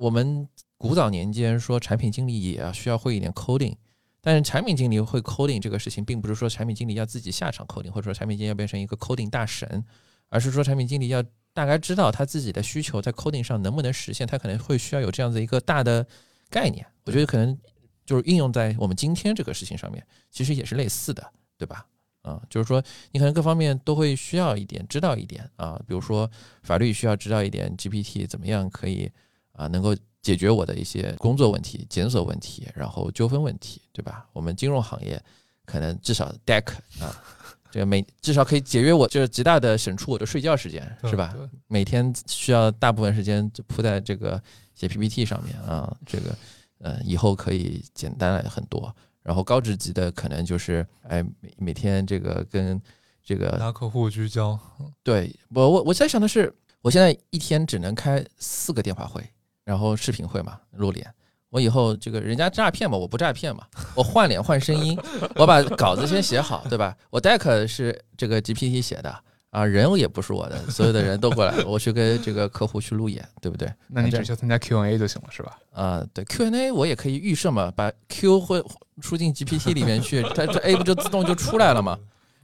[0.00, 3.76] 我们古早年间说，产品经理也要需要会一点 coding。
[4.20, 9.84] 但是产品经理会 coding 这个事情，并不是说产品经理要自己下场 coding，或者说产品经理要变成一个 coding 大神，
[10.30, 16.04] 而是说产品经理要大概知道他自己的需求在 coding 上能不能实现，他可能会需要有这样子一个大的
[16.50, 16.84] 概念。
[17.04, 17.56] 我觉得可能
[18.04, 21.24] 就是应用在我们今天这个事情上面，其实也是类似的，
[21.56, 21.86] 对吧？
[22.26, 26.28] 啊、就是说你可能各方面都会需要一点，知道一点啊，比如说
[26.64, 29.08] 法律需要知道一点 GPT 怎么样可以
[29.52, 34.26] 啊能够解决我的一些工作问题、检索问题，然后纠纷问题，对吧？
[34.32, 35.22] 我们金融行业
[35.64, 36.64] 可能至少 DEC
[37.00, 37.14] 啊，
[37.70, 41.32] 这个每至少可以节约我就是极大的省出我的睡觉时间，是吧？
[41.68, 44.42] 每天需要大部分时间就扑在这个
[44.74, 46.36] 写 PPT 上面啊，这个
[46.80, 48.92] 呃以后可以简单了很多。
[49.26, 52.80] 然后高职级的可能就是哎每每天这个跟
[53.24, 54.56] 这个拿客户聚焦，
[55.02, 59.28] 对我我我在想的是，我现在一天只能开四个电话会，
[59.64, 61.12] 然后视频会嘛，露脸。
[61.48, 63.66] 我以后这个人家诈骗嘛，我不诈骗嘛，
[63.96, 64.96] 我换脸换声音，
[65.34, 66.96] 我把稿子先写好，对吧？
[67.10, 69.24] 我 deck 是这个 GPT 写的
[69.56, 73.72] 啊，人也不是我的，所有的人都过来，我去跟这个客户去路演，对不对？
[73.88, 75.58] 那你只需要参加 Q&A 就行了，是吧？
[75.72, 78.62] 啊、对 Q&A 我也可以预设嘛，把 Q 会
[79.00, 81.98] 输进 GPT 里面去，它这 A 不就自动就出来了吗？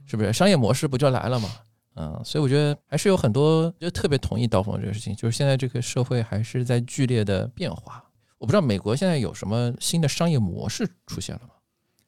[0.07, 0.33] 是不是？
[0.33, 1.49] 商业模式不就来了吗？
[1.97, 8.03] 嗯，所以我觉得还是有很多，就特别同意刀锋这个事情，就是现在这个社会还是在剧烈的变化。
[8.39, 11.49] 我不知道美国现在有什么新的商业模式出现了吗？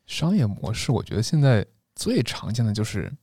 [0.08, 1.64] 商业模式，我觉得现在
[1.95, 3.14] 最常见的就是，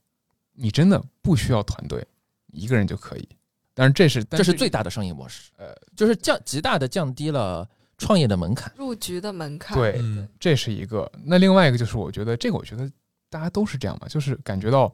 [0.54, 2.06] 你真的不需要团队，
[2.52, 3.28] 一个人就可以。
[3.74, 8.70] 但是，这是但这是最大的商业模式，呃，就是降极大的降低了创业的门槛。
[8.76, 9.76] 入局的门槛。
[9.76, 11.10] 对，嗯这是一个。
[11.24, 12.90] 那另外一个就是，我觉得这个，我觉得
[13.30, 14.92] 大家都是这样吧，就是感觉到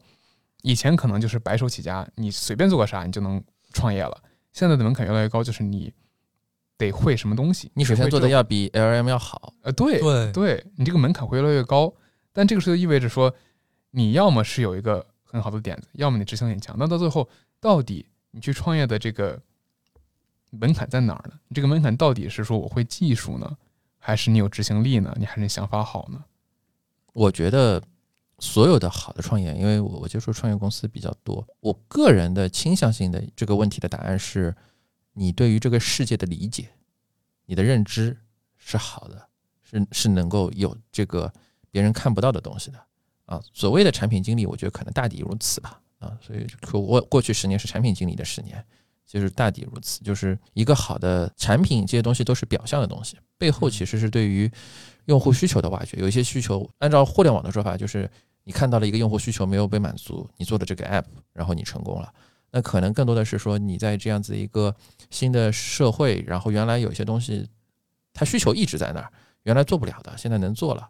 [0.61, 3.43] 以前可能就是白手起家，你随便做个啥你就能
[3.73, 4.17] 创业了。
[4.53, 5.93] 现在的门槛越来越高，就是你
[6.77, 11.93] 得会什么东西，你首先做的要比 LM 要好，呃，对对对，你这个门槛会越来越高。
[12.31, 13.35] 但这个时候意味着说，
[13.91, 16.75] 你要么是有一个很好的点子，要么你执行力很强。
[16.77, 19.39] 那到最后，到底你去创业的这个
[20.49, 21.39] 门槛在哪儿呢？
[21.47, 23.57] 你这个门槛到底是说我会技术呢，
[23.99, 25.15] 还是你有执行力呢？
[25.19, 26.25] 你还是你想法好呢？
[27.13, 27.81] 我觉得
[28.39, 34.55] 所有的好的创业，因为我我接触创业公司比较多，我个人的倾向性的这个问题的答案是，
[35.13, 36.69] 你对于这个世界的理解，
[37.45, 38.17] 你的认知
[38.57, 39.27] 是好的，
[39.63, 41.31] 是是能够有这个
[41.69, 42.79] 别人看不到的东西的
[43.29, 43.41] 啊。
[43.53, 46.17] 所谓的产品经理，我觉得可能大抵如此吧啊。
[46.21, 48.63] 所以我过去十年是产品经理的十年，
[49.05, 54.51] 就是大抵如此，就是一个好的产品，这些东西都是表象的东西，背后其实是对于
[55.05, 55.97] 用户需求的挖掘。
[55.97, 58.09] 有一些需求，按照互联网的说法，就是
[58.43, 62.11] 你看到了一个用户需求没有被满足，你做的这个 app，然后你成功了。
[62.51, 64.75] 那可能更多的是说你在这样子一个
[65.11, 67.47] 新的社会，然后原来有些东西，
[68.11, 69.11] 它需求一直在那儿，
[69.43, 70.89] 原来做不了的，现在能做了，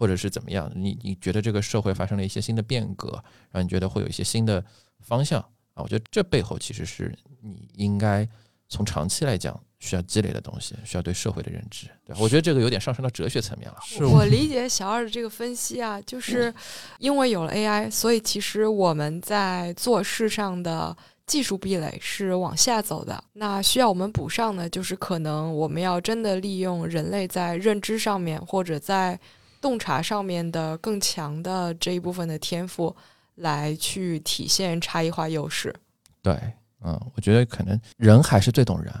[0.00, 0.72] 或者是怎么样？
[0.74, 4.64] 你你觉得这个社会发生了一些新的变革，让你觉得会有一些新的
[5.00, 5.38] 方向
[5.74, 5.82] 啊？
[5.82, 8.26] 我觉得这背后其实是你应该
[8.66, 11.86] 从长期来讲需要积累的东西，需要对社会的认知。
[12.02, 13.76] 对，我觉得这个有点上升到哲学层面了。
[13.84, 16.52] 是我理解小二的这个分析啊，就是
[16.98, 20.96] 因为有了 AI，所以其实我们在做事上的
[21.26, 23.22] 技术壁垒是往下走的。
[23.34, 29.20] 那需要我们补上的，就是可能我们要真的利用人类在认知上面或者在
[29.60, 32.94] 洞察上面的更强的这一部分的天赋，
[33.36, 35.74] 来去体现差异化优势。
[36.22, 36.34] 对，
[36.82, 38.92] 嗯，我觉得可能人还是最懂人，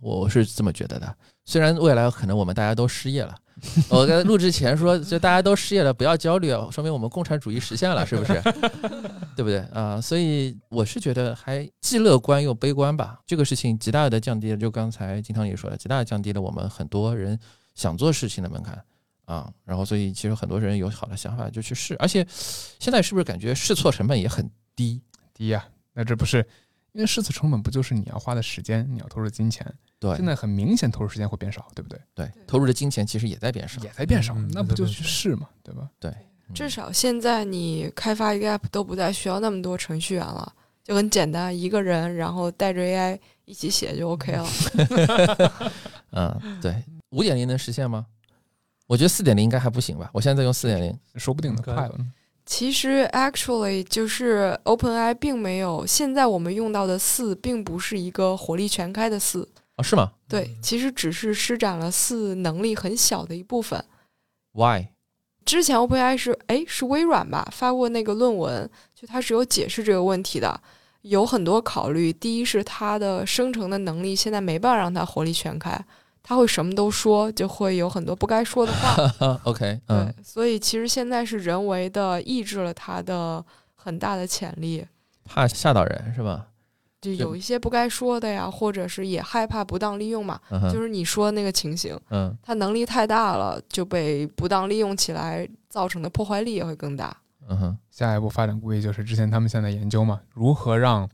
[0.00, 1.16] 我是这么觉得的。
[1.44, 3.34] 虽然未来可能我们大家都失业了，
[3.90, 8.40] 我在录之前说，就大家都失业了，不要焦虑啊，说明我们共产主义实现了，是不是？
[9.34, 10.00] 对不对啊？
[10.00, 13.18] 所以我是觉得还既乐观又悲观吧。
[13.26, 17.38] 这个事情极大的降低了，就刚才金汤也说了，极大的降低了我们很多人
[17.74, 18.80] 想做事情的门槛
[19.32, 19.52] 啊。
[19.64, 22.26] 然后，所以其实很多人有好的想法就去试，而且
[22.78, 25.00] 现在是不是感觉试错成本也很低？
[25.32, 26.46] 低呀啊，那这不是
[26.92, 29.66] 因为试错成本不就是你要花的时间，你要投入的金钱？
[29.98, 31.98] 对现在很明显投入时间会变少，对不对？
[32.14, 33.80] 对，投入的金钱其实也在变少。
[33.82, 35.88] 也在变少嗯，那不就去试嘛，对吧？
[36.00, 36.12] 对，
[36.52, 40.52] 至少现在你开发一个 app 都不再需要那么多程序员了，
[40.82, 44.48] 就很简单，一个人然后带着 AI 一起写就 OK 了。
[46.10, 48.04] 嗯，对，五点零能实现吗？
[48.92, 50.10] 我觉得四点零应该还不行吧。
[50.12, 52.06] 我现在在用四点零，说不定能快了呢。
[52.44, 63.82] 其实 actually 就是 OpenAI 并没有现在我们用到的四，并不是一个火力全开的四，哦，是吗对，其实只是施展了四能力很小的一部分。
[64.52, 64.88] ？Why？
[65.46, 70.60] 之前 OpenAI 是哎是微软吧发过那个论文，就它是有解释这个问题的，
[71.00, 72.12] 有很多考虑。
[72.12, 75.82] 第一是它的生成的能力现在没办法让它火力全开，
[76.22, 79.40] 它会什么都说，就会有很多不该说的话。
[79.44, 83.44] OK，嗯，对，所以其实现在是人为的抑制了他的
[83.74, 84.86] 很大的潜力，
[85.24, 86.46] 怕吓到人是吧？
[87.00, 97.16] 就有一些不该说的呀，或者是也害怕不当利用嘛，嗯，就是你说的那个情形，嗯他能力太大了，就被不当利用起来，造成的破坏力也会更大。
[97.48, 101.08] 嗯哼，下一步发展估计就是之前他们现在研究嘛，如何让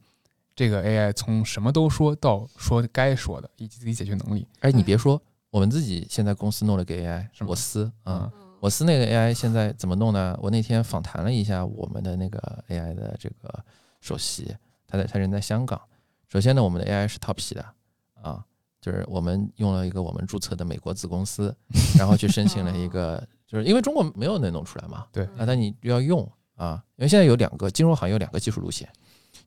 [0.59, 4.45] 这个 AI 从什么都说到说该说的，以及自己解决能力。
[4.59, 10.37] 哎，你别说，我们自己现在公司弄了个 AI，我司啊，嗯我司那个 AI 现在怎么弄呢？
[10.43, 13.65] 我那天访谈了一下我们的那个 AI 的这个
[14.01, 14.53] 首席，
[14.89, 15.81] 他在他人在香港。
[16.29, 17.65] 首先呢，我们的 AI 是套皮的
[18.21, 18.45] 啊，
[18.81, 21.55] 就是我们用了一个我们注册的美国子公司，
[21.97, 28.89] 然后去申请了一个，就是因为中国没有能弄出来嘛，对那，但你要用啊，因为现在有两个金融行业有两个技术路线，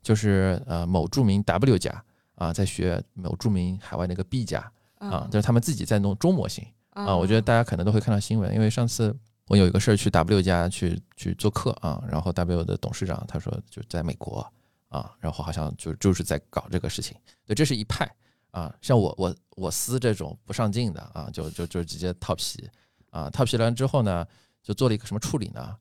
[0.01, 2.03] 就是呃某著名 W 家
[2.35, 6.65] 啊在学某著名海外那个 B 家啊，就是他们自己在弄中模型。
[6.91, 9.15] 啊，我觉得大家可能都会看到新闻，因为上次
[9.47, 14.45] 我有一个事儿去 W 家去去做客啊，然后 W 的董事长他说就在美国
[14.89, 18.05] 啊，然后好像就就是在搞这个事情，对，这是一派
[18.51, 22.69] 啊，像我我我司这种不上进的啊，就就就直接套皮
[23.09, 24.27] 啊，套皮完之后呢，
[24.61, 25.73] 就做了一个什么处理呢？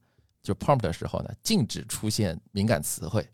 [0.42, 3.28] 就 prompt 的时候呢，禁止出现敏感词汇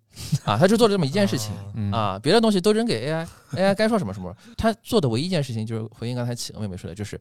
[0.44, 1.52] 啊，他就做了这么一件事情。
[1.74, 4.34] 嗯啊，别的东西都扔给 AI，AI 该说什么什么。
[4.56, 7.20] 他做的唯一一件事情就是回应刚才企鹅妹妹说的，就是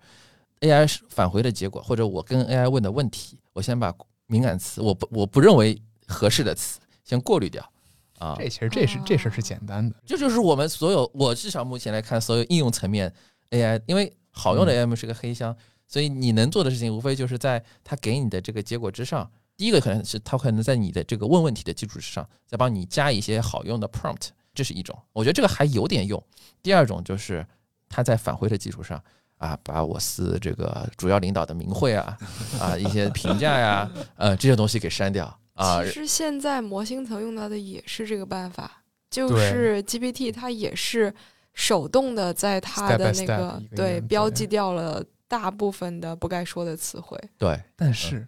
[0.62, 3.94] AI 返回的结果，或者我跟 AI 问的问题，我先把
[4.28, 7.70] 敏感词，我不我不认为合适的词先过滤掉
[8.18, 8.36] 啊。
[8.40, 13.14] 这其实这是这事儿是简单的，这就是我们所有，我至少目前来看，所有应用层面
[13.52, 15.56] AI，因为好用的 AI 是个黑箱，
[15.88, 26.22] 所以你能做的事情，无非就是在它给你的这个结果之上，第一个可能是它可能在你的这个问问题的基础之上，再帮你加一些好用的 prompt，这是一种，我觉得这个还有点用。
[26.62, 27.46] 第二种就是
[27.90, 29.02] 它在返回的基础上。
[29.38, 32.18] 啊，把我司这个主要领导的名讳啊，
[32.58, 35.26] 啊一些评价呀，呃这些东西给删掉
[35.56, 41.14] 啊，其实现在模型层用到的也是这个办法，就是 GPT 它也是
[41.54, 47.22] 手动的在它的那个对标记掉了大部分的不该说的词汇。
[47.38, 48.26] 对，但是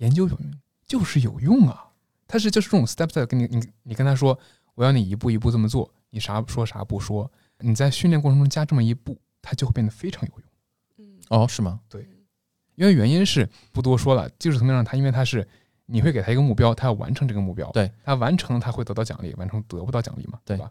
[0.00, 0.50] 研究有用
[0.86, 1.88] 就是有用啊，
[2.26, 4.38] 他是就是这种 step step 跟你你你跟他说，
[4.74, 10.44] 我要你一步一步这么做，你啥说啥不说，你在训练过程中加这么一步，它就会变得非常有用。
[10.98, 11.80] 嗯，哦是吗？
[11.88, 12.06] 对
[12.74, 15.46] 因为原因是不多说了，技术层面上它因为它是
[15.84, 20.70] 你会给他一个目标，他要完成这个目标，对，他完成他会得到奖励，完成得不到奖励嘛，对吧？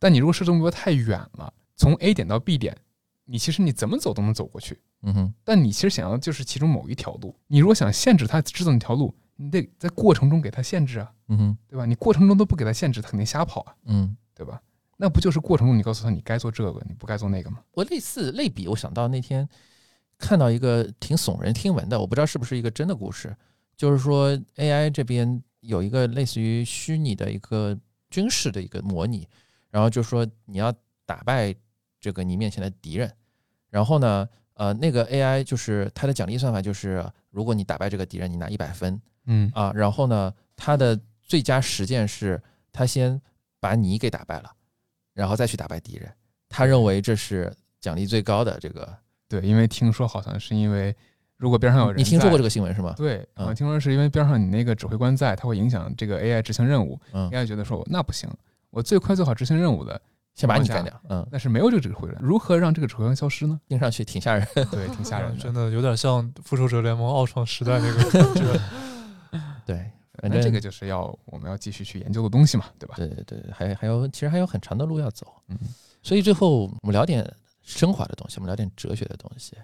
[0.00, 2.76] 但你如果设置目标太远了，从 A 点到 B 点，
[3.24, 4.80] 你其实你怎么走都能走过去。
[5.04, 7.34] 嗯哼，但你其实想要的就是其中某一条路。
[7.46, 11.86] 你如果想限制他制造那条路，你得在过程中给他限制啊，嗯哼，对吧？
[11.86, 14.16] 你过程中都不给他限制，他肯定瞎跑啊，嗯。
[14.36, 14.60] 对吧？
[14.96, 17.60] 那不就是过程中你告诉他你该做这个，你不该做那个吗？
[17.70, 19.48] 我类似类比，我想到那天
[20.18, 23.36] 看到一个挺耸人听闻的，我不知道是不是一个真的故事，
[23.76, 27.78] 就是说 AI 这边有一个类似于虚拟的一个
[28.10, 29.28] 军事的一个模拟，
[29.70, 30.74] 然后就说你要
[31.06, 31.54] 打败
[32.00, 33.12] 这个你面前的敌人，
[33.70, 42.40] 然后呢，呃，那个 AI 就是它的奖励算法就是，如果你打败这个敌人，你拿一百分嗯啊，然后呢，它的最佳实践是
[42.72, 43.20] 它先
[43.60, 44.50] 把你给打败了，
[45.12, 46.12] 然后再去打败敌人。
[46.48, 48.96] 他认为这是奖励最高的这个。
[49.28, 50.94] 对，因为听说好像是因为
[51.36, 52.48] 如果边上有人，你听说过这个？
[52.48, 52.94] 新闻是吗？
[52.96, 57.00] 对，嗯我听说是因为边上你那个指挥官在，他会影响这个 AI 执行任务。
[57.12, 58.30] 嗯，AI 觉得说那不行，
[58.70, 60.00] 我最快最好执行任务的，
[60.34, 61.00] 先把你干掉。
[61.08, 63.60] 嗯，但是没有这个指挥官，如何让这个指挥官消失呢？
[63.68, 64.46] 听上去挺吓人。
[64.70, 65.38] 对，挺吓人的。
[65.42, 68.60] 真的有点像复仇者联盟奥创时代那个。
[69.64, 69.76] 对，
[70.20, 72.94] 反正那这个就是要我们要继续去研究的东西嘛，对吧？
[72.96, 75.26] 对对对，还还有其实还有很长的路要走。
[75.48, 75.56] 嗯，
[76.02, 77.24] 所以最后我们聊点
[77.62, 79.56] 升华的东西，我们聊点哲学的东西。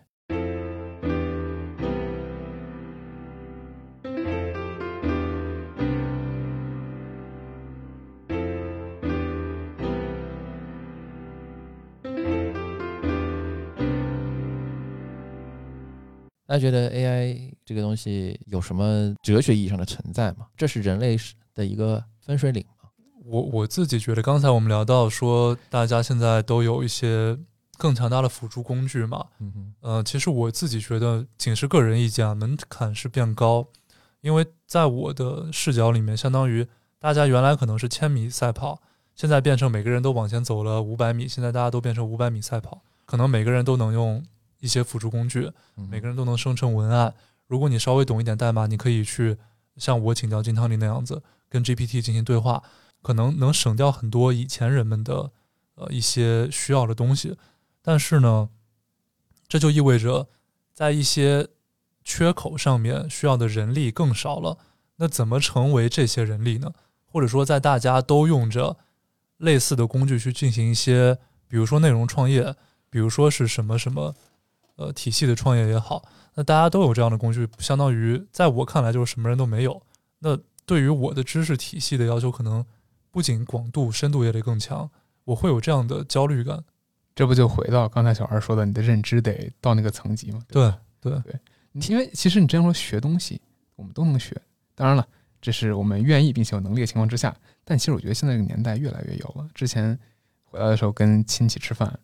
[16.50, 20.48] 大家觉得 AI 这个东西有什么哲学意义上的存在吗？
[20.56, 22.90] 这是人类是的一个分水岭吗？
[23.24, 27.38] 我我自己觉得，刚才我们聊到说，大家现在都有一些
[27.78, 29.24] 更强大的辅助工具嘛。
[29.38, 33.68] 嗯哼，呃，其实我自己觉得，仅是个人意见啊，门槛是变高，
[34.20, 36.66] 因为在我的视角里面，相当于
[36.98, 38.82] 大家原来可能是千米赛跑，
[39.14, 44.20] 现在变成每个人都往前走了五百米，现在大家都变成五百米赛跑，可能每个人都能用
[44.60, 47.12] 一些辅助工具，每个人都能生成文案。
[47.48, 49.36] 如果你稍微懂一点代码，你可以去
[49.76, 52.62] 像我请教金汤力那样子，跟 GPT 进行对话，
[53.02, 55.32] 可能能省掉很多以前人们的
[55.74, 57.36] 呃一些需要的东西。
[57.82, 58.48] 但是呢，
[59.48, 60.28] 这就意味着
[60.72, 61.48] 在一些
[62.04, 64.58] 缺口上面需要的人力更少了。
[64.96, 66.72] 那怎么成为这些人力呢？
[67.06, 68.76] 或者说，在大家都用着
[69.38, 71.18] 类似的工具去进行一些，
[71.48, 72.54] 比如说内容创业，
[72.90, 74.14] 比如说是什么什么
[74.80, 76.02] 呃体系的创业也好，
[76.34, 79.82] 那大家都有这样的工具，相当于在我看来就是什么人都没有。
[80.20, 82.64] 那对于我的知识体系的要求，可能
[83.10, 84.90] 不仅广度、深度也得更强，
[85.24, 86.64] 我会有这样的焦虑感。
[87.14, 90.40] 这不就回到刚才小孩说的，你的认知得到那个层级嘛？
[90.48, 91.38] 对对对，
[91.88, 93.38] 因为其实你这样说学东西，
[93.76, 94.40] 我们都能学。
[94.74, 95.06] 当然了，
[95.42, 97.36] 这是我们愿意并且有能力的情况之下。
[97.64, 99.46] 但其实我觉得现在这个年代越来越有了。
[99.54, 99.98] 之前
[100.44, 101.98] 回来的时候跟亲戚吃饭，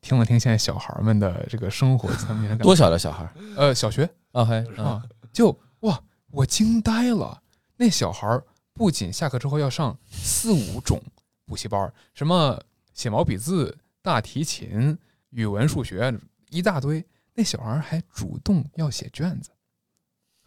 [0.00, 4.44] 听了听现在小孩们的这个生活，层面多小的小孩儿呃小学啊？
[4.44, 5.02] 还啊，
[5.32, 7.42] 就哇，我惊呆了。
[7.76, 11.02] 那小孩儿不仅下课之后要上四五种
[11.44, 12.60] 补习班儿，什么
[12.94, 14.96] 写毛笔字、大提琴、
[15.30, 16.18] 语文、数学
[16.50, 17.04] 一大堆，
[17.34, 19.50] 那小孩儿还主动要写卷子。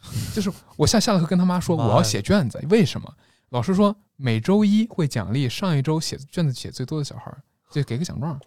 [0.34, 3.14] 就是我下下了课跟他妈说 我要写卷子，为什么？
[3.50, 8.40] 老师说每周一会奖励上一周写卷子写最多的小孩儿，就给个奖状。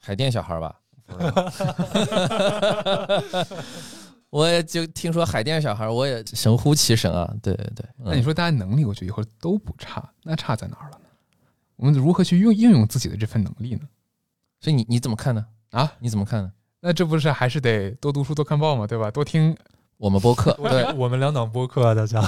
[0.00, 0.76] 海淀小孩儿吧？
[4.30, 7.32] 我也就听说海淀小孩儿，我也神乎其神啊！
[7.42, 11.04] 对对对，嗯那你说大家能力，我觉得以后都不差，那差在哪儿了呢？
[11.76, 13.80] 我们如何去用应用自己的这份能力呢？
[14.60, 15.44] 所以你你怎么看呢？
[15.70, 16.52] 啊，你怎么看呢？
[16.80, 19.10] 那这不是还是得多读书、多看报嘛，对吧？
[19.10, 19.56] 多听
[19.96, 22.22] 我们播客， 对我们两档播客啊，大家。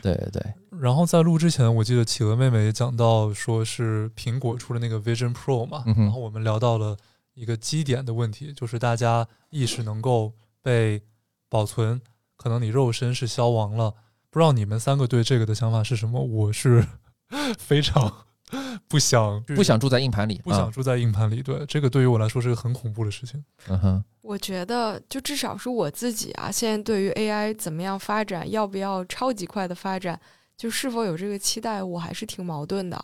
[0.00, 6.96] 对对对，然后在录之前，我记得企鹅妹妹也讲到，说是苹果出了那个 Vision Pro 嘛，嗯然后我们聊到了
[7.38, 10.32] 一个基点的问题，就是大家意识能够
[10.62, 11.00] 被
[11.48, 12.00] 保存，
[12.36, 13.94] 可能你肉身是消亡了。
[14.30, 16.20] 不知道你们三个对这个的想法是什么？
[16.20, 16.84] 我是
[17.58, 18.12] 非常
[18.88, 21.42] 不想不想住在硬盘里，啊不想住在硬盘里。
[21.42, 23.42] 对，这个对于我来说是个很恐怖的事情。
[23.68, 30.18] 嗯哼，我觉得，就至少是我自己啊，现在对于 AI 怎么样发展，要不要超级快的发展，
[30.56, 32.96] 就是否有这个期待，我还是挺矛盾的。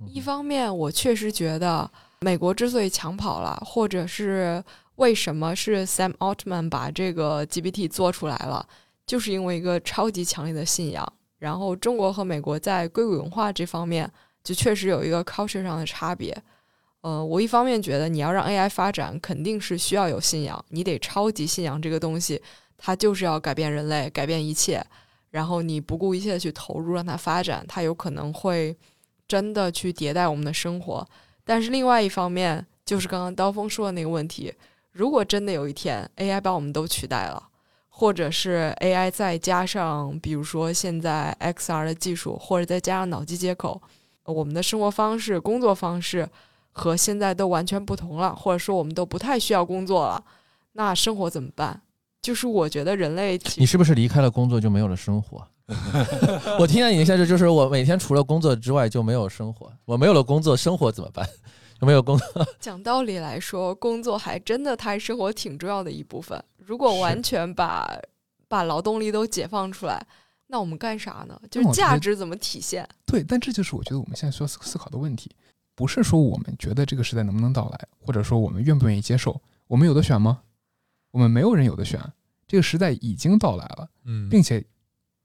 [0.00, 1.88] 嗯一方面，我确实觉得
[2.24, 4.64] 美国之所以抢跑了，或者是
[4.94, 8.66] 为什么是 Sam Altman 把这个 GPT 做出来了，
[9.06, 11.06] 就是因为一个超级强烈的信仰。
[11.38, 14.10] 然后，中国和美国在硅谷文化这方面，
[14.42, 16.34] 就确实有一个 culture 上的差别。
[17.02, 22.40] 呃，我一方面觉得你要让 AI 发展，肯定是需要有信仰，你得超级信仰这个东西，
[22.78, 24.82] 它就是要改变人类，改变一切。
[25.30, 28.74] 然后你不顾一切的去投入，让它发展，它有可能会
[29.28, 31.06] 真的去迭代我们的生活。
[31.44, 34.52] 但是另外一方面，就是刚刚刀锋说的那个问题，
[34.92, 37.42] 如果真的有一天 AI 把我们都取代了，
[37.88, 43.80] 或者是 AI 再加上比如说现在 XR 的技术，或者再加上脑机接口，
[44.24, 46.28] 我们的生活方式、工作方式
[46.72, 50.24] 和现在都完全不同了，或者说我们都不太需要工作了，
[50.72, 51.82] 那生活怎么办？
[52.22, 55.46] 就是我觉得人类你是不是离开了工作就没有了生活？
[56.60, 61.26] 我听到你的现实就是我每天除了工作之外就没有生活，我没有了工作，生活怎么办？
[61.80, 62.46] 有没有工作？
[62.60, 66.42] 讲道理来说，工作还真的它生活挺重要的一部分。
[66.58, 67.90] 如果完全把
[68.48, 70.06] 把劳动力都解放出来，
[70.46, 71.40] 那我们干啥呢？
[71.50, 72.86] 就是价值怎么体现？
[73.06, 75.30] 对，但这就是我觉得我们现在需要思思考的问题，
[75.74, 80.40] 不是说我们觉得这个时代能不能到来，或者说我们愿不愿意接受，我们有的选吗？
[81.10, 82.00] 我们没有人有的选，
[82.46, 84.64] 这个时代已经到来了，嗯，并且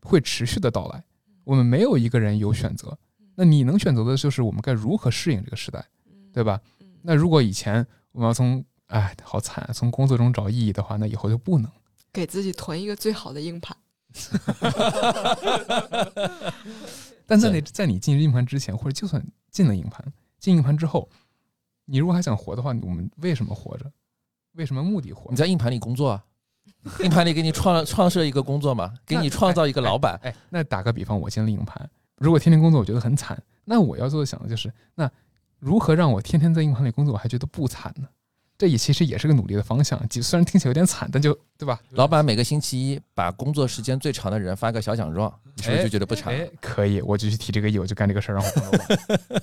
[0.02, 1.04] 会持续的到来，
[1.44, 2.98] 我们没有一个人有选择。
[3.36, 5.86] 那你能选择的就是我们该如何适应这个时代，
[6.34, 6.60] 对吧？
[6.80, 11.72] 嗯那如果以前我们要从哎好惨，从工作中找意义的话，那以后就不能。
[12.12, 13.78] 给自己囤一个最好的硬盘。
[17.26, 20.04] 但在你在你进硬盘之前，或者就算进了硬盘，
[20.40, 21.08] 进硬盘之后，
[21.86, 23.90] 你如果还想活的话，我们为什么活着？
[24.54, 25.38] 为什么目的活你？
[25.38, 26.26] 在硬盘里工作啊？
[27.04, 30.20] 硬盘里给你创创设一个工作嘛，给你创造一个老板。
[30.24, 35.10] 哎，那打个比方，我进了硬盘，如果天天工作我觉得很惨，那我要做的想的就是，那
[35.60, 38.08] 如何让我天天在硬盘里工作，我还觉得不惨呢？
[38.58, 41.80] 这也其实也是个努力的方向，就虽然听起来有点惨，但就对吧？
[41.92, 46.34] 老板每个星期一把工作时间最长的人发个小奖状，你是不是就觉得不惨？
[46.34, 49.42] 哎，可以，我就去提这个议，我就干这个事儿，让我当老板。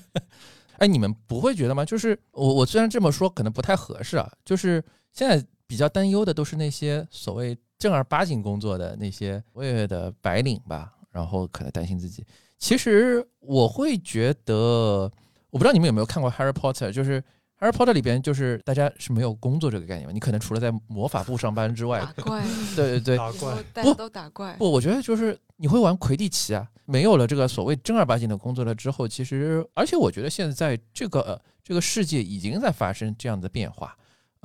[0.79, 1.83] 哎，你们不会觉得吗？
[1.83, 12.25] 就是我我虽然这么说可能不太合适啊，就是现在比较担忧的都是那些所谓正儿八经工作的那些所谓的白领吧，然后可能担心自己。
[12.59, 15.11] 其实我会觉得，
[15.51, 17.21] 我不知道你们有没有看过《Harry Potter》，就是
[17.61, 22.45] 《Harry Potter》里边就是大家是没有工作这个概念嘛，你可能除了在魔法部上班之外打，怪，
[22.75, 24.55] 对对对，打怪，大家都打怪。
[24.55, 33.95] 不，我觉得就是你会玩魁地奇啊，没有了这个所谓正儿八经的工作了之后，其实而且我觉得现在这个、呃、这个世界已经在发生这样的变化。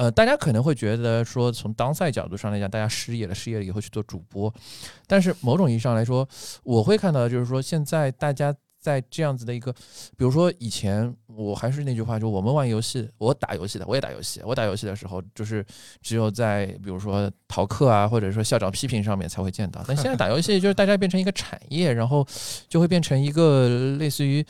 [0.02, 4.52] 呃，大家可能会觉得说，从当赛角度上来讲，大家失业了，失业了以后去做主播，
[5.06, 6.28] 但是某种意义上来说，
[6.64, 9.72] 我会看到就是说，现在大家在这样子的一个，
[10.18, 15.64] 比如说以前我还是那句话，就我们玩游戏，我打游戏的，我也打游戏，我打游戏的时候就是
[16.02, 22.26] 只有在比如说逃课啊，或者说校长批评上面才会见到，但现在打游戏就是大家变成一个产业，然后
[22.68, 24.44] 就会变成一个类似于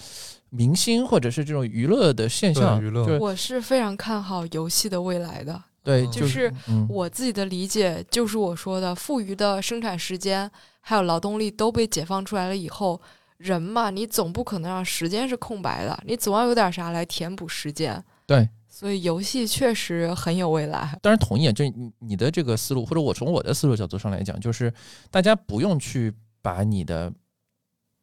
[0.52, 5.60] 明星或者是这种娱乐的现象，对娱乐我是非常看好游戏的未来的。
[5.84, 10.50] 对，嗯就是嗯，我自己的理解就是我说的，富余的生产时间
[10.80, 13.02] 还有劳动力都被解放出来了以后，
[13.38, 18.04] 人嘛，你总不可能让时间是空白的，你总要有点啥来填补时间。
[18.28, 18.48] 对。
[18.74, 20.98] 所以游戏确实很有未来。
[21.04, 24.74] 当然同意，就你你的这个思路，或者我从我的思路角度上来讲，就是
[25.12, 26.12] 大家不用去
[26.42, 27.12] 把你的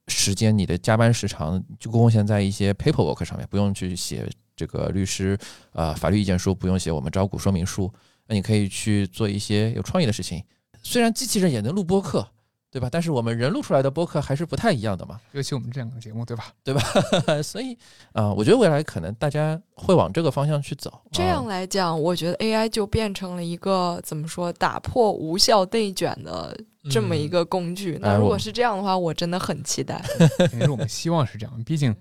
[0.09, 5.39] 时间、你的加班时长就贡献在一些 paperwork 上面，不用去写这个律师
[5.73, 7.93] 呃法律意见书，不用写我们招股说明书，
[8.27, 10.43] 那你可以去做一些有创意的事情。
[10.83, 12.27] 虽然机器人也能录播客，
[12.71, 12.89] 对吧？
[12.91, 15.21] 但是我们人录出来的播客还是不太一样的嘛。
[15.33, 16.53] 尤其我们这两个节目，对吧？
[16.63, 16.81] 对吧
[17.43, 17.77] 所以
[18.13, 21.01] 啊、我觉得未来可能大家会往这个方向去走。
[21.13, 26.59] 这样啊来讲，我觉得 AI 就变成了一个怎么说，打破无效内卷的
[26.91, 27.99] 这么一个工具。
[28.01, 30.03] 那如果是这样的话，我真的很期待。
[30.39, 31.65] 肯定是我们希望是这样。
[31.65, 31.95] 毕竟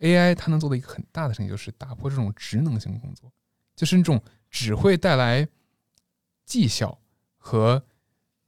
[0.00, 3.30] AI 它能做的一个很大的事情，就是打破这种职能性工作，
[3.76, 5.46] 就是那种只会带来
[6.46, 6.98] 绩效
[7.36, 7.82] 和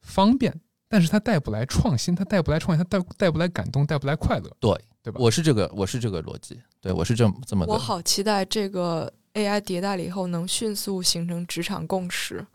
[0.00, 0.60] 方便，
[0.92, 5.18] 但是它带不来创新，它带不来创新，它带带不来感动，带不来快乐，对对吧？
[5.18, 7.64] 我是这个，我是这个逻辑，对我是这么这么。
[7.66, 12.46] 我好期待这个 AI 迭代了以后能迅速形成职场共识。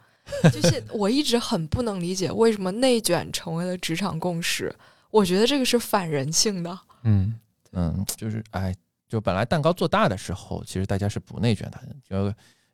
[0.54, 4.72] 就是我一直很不能理解为什么内卷成为了职场共识，
[5.10, 6.80] 我觉得这个是反人性的。
[7.02, 7.34] 嗯，
[7.72, 8.76] 嗯，就是哎，
[9.10, 12.28] 就本来蛋糕做大的时候，其实大家是不内卷的，就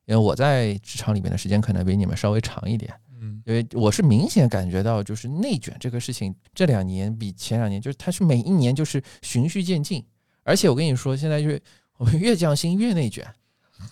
[0.06, 3.03] 因为我在职场里面的时间可能比你们稍微长一点，嗯，
[3.46, 10.04] 因为我是明显感觉到，就是内卷这个事情，这两年比前两年，就是它是每一年就是循序渐进，
[10.44, 11.62] 而且我跟你说，现在就是
[11.98, 13.28] 我们越降薪越内卷，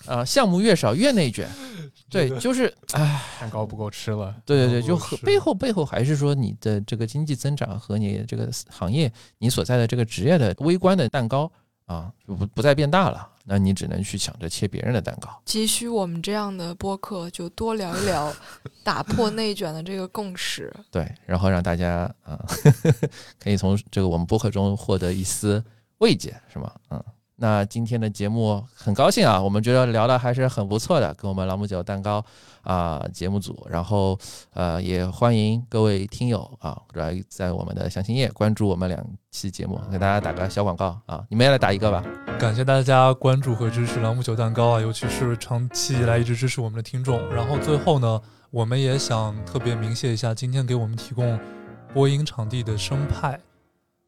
[0.05, 1.49] 啊、项目越少越内卷，
[2.09, 3.21] 对，就是唉。
[3.41, 11.51] 蛋糕不够吃了，对对对，哦就和背后背后还是说你的这个经济增长和你这个行业你所在的这个职业的微观的蛋糕
[11.85, 15.29] 啊，就不不再变大了，那你只能去想着切别人的蛋糕。
[15.45, 18.33] 急需我们这样的播客就多聊一聊
[18.83, 20.73] 打破内卷的这个共识。
[20.91, 22.39] 对，然后让大家啊，
[23.39, 25.63] 可以从这个我们播客中获得一丝
[25.99, 26.71] 慰藉，是吗？
[26.89, 27.03] 嗯，
[27.41, 32.23] 那今天的节目很高兴啊，我们觉得聊的还是很不错的，跟我们朗姆酒蛋糕
[32.61, 34.15] 啊、节目组，然后
[34.53, 42.03] 呃也欢迎各位听友啊来在我们的详情页关注我们两期节目，给大家打个小广告啊，你们也来打一个吧。
[42.39, 47.27] 感谢大家关注和支持朗姆酒蛋糕啊，尤其是长期以来一直支持我们的听众。
[47.33, 51.39] 然后最后呢，我们也想特别鸣谢一下今天给我们提供
[51.91, 53.39] 播音场地的生派。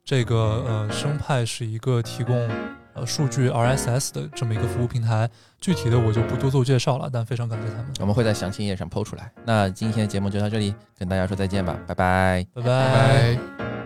[0.05, 2.47] 这个呃，生派是一个提供
[2.93, 5.29] 呃数据 RSS 的这么一个服务平台，
[5.59, 7.87] 具体的我就不多做介绍了，但非常感谢他们。
[7.99, 9.31] 我们会在详情页上抛出来。
[9.45, 12.45] 那今天的节目就到这里，跟大家说再见吧，拜拜。
[12.53, 13.82] 拜拜拜。